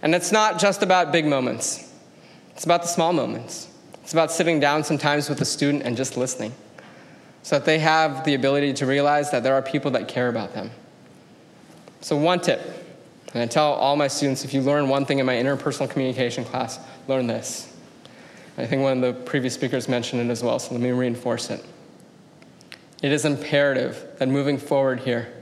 And 0.00 0.14
it's 0.14 0.32
not 0.32 0.58
just 0.58 0.82
about 0.82 1.12
big 1.12 1.26
moments, 1.26 1.92
it's 2.54 2.64
about 2.64 2.82
the 2.82 2.88
small 2.88 3.12
moments. 3.12 3.68
It's 4.02 4.14
about 4.14 4.32
sitting 4.32 4.58
down 4.58 4.84
sometimes 4.84 5.28
with 5.28 5.42
a 5.42 5.44
student 5.44 5.82
and 5.82 5.94
just 5.94 6.16
listening 6.16 6.54
so 7.42 7.56
that 7.56 7.66
they 7.66 7.78
have 7.78 8.24
the 8.24 8.32
ability 8.32 8.72
to 8.72 8.86
realize 8.86 9.30
that 9.32 9.42
there 9.42 9.52
are 9.52 9.60
people 9.60 9.90
that 9.90 10.08
care 10.08 10.28
about 10.28 10.54
them. 10.54 10.70
So, 12.00 12.16
one 12.16 12.40
tip, 12.40 12.60
and 13.34 13.42
I 13.42 13.46
tell 13.46 13.74
all 13.74 13.96
my 13.96 14.08
students 14.08 14.44
if 14.44 14.54
you 14.54 14.62
learn 14.62 14.88
one 14.88 15.04
thing 15.04 15.18
in 15.18 15.26
my 15.26 15.34
interpersonal 15.34 15.90
communication 15.90 16.44
class, 16.46 16.80
learn 17.06 17.26
this. 17.26 17.70
I 18.58 18.66
think 18.66 18.82
one 18.82 19.02
of 19.02 19.16
the 19.16 19.22
previous 19.22 19.54
speakers 19.54 19.88
mentioned 19.88 20.20
it 20.20 20.32
as 20.32 20.42
well, 20.42 20.58
so 20.58 20.72
let 20.72 20.80
me 20.80 20.90
reinforce 20.90 21.48
it. 21.48 21.64
It 23.02 23.12
is 23.12 23.24
imperative 23.24 24.04
that 24.18 24.28
moving 24.28 24.58
forward 24.58 24.98
here, 24.98 25.32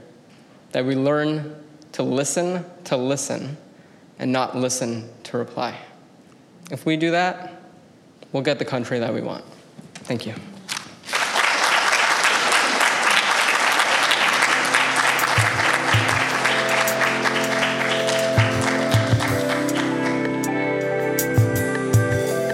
that 0.71 0.85
we 0.85 0.95
learn 0.95 1.55
to 1.93 2.03
listen 2.03 2.63
to 2.83 2.95
listen 2.95 3.57
and 4.19 4.31
not 4.31 4.55
listen 4.55 5.09
to 5.23 5.37
reply. 5.37 5.75
If 6.69 6.85
we 6.85 6.95
do 6.95 7.09
that, 7.11 7.59
we'll 8.31 8.43
get 8.43 8.59
the 8.59 8.65
country 8.65 8.99
that 8.99 9.11
we 9.11 9.21
want. 9.21 9.43
Thank 9.95 10.27
you. 10.27 10.35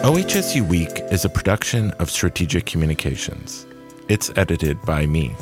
OHSU 0.03 0.67
Week 0.67 0.99
is 1.13 1.23
a 1.23 1.29
production 1.29 1.91
of 1.91 2.11
Strategic 2.11 2.65
Communications. 2.65 3.65
It's 4.09 4.29
edited 4.35 4.81
by 4.81 5.05
me. 5.05 5.33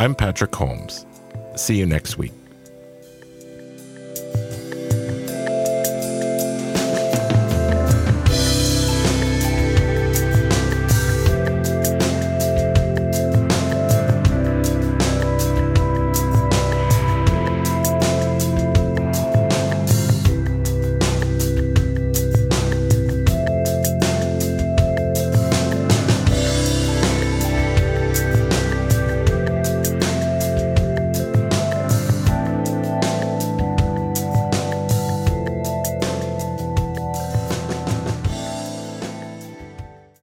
I'm 0.00 0.16
Patrick 0.16 0.52
Holmes. 0.52 1.06
See 1.54 1.76
you 1.76 1.86
next 1.86 2.18
week. 2.18 2.32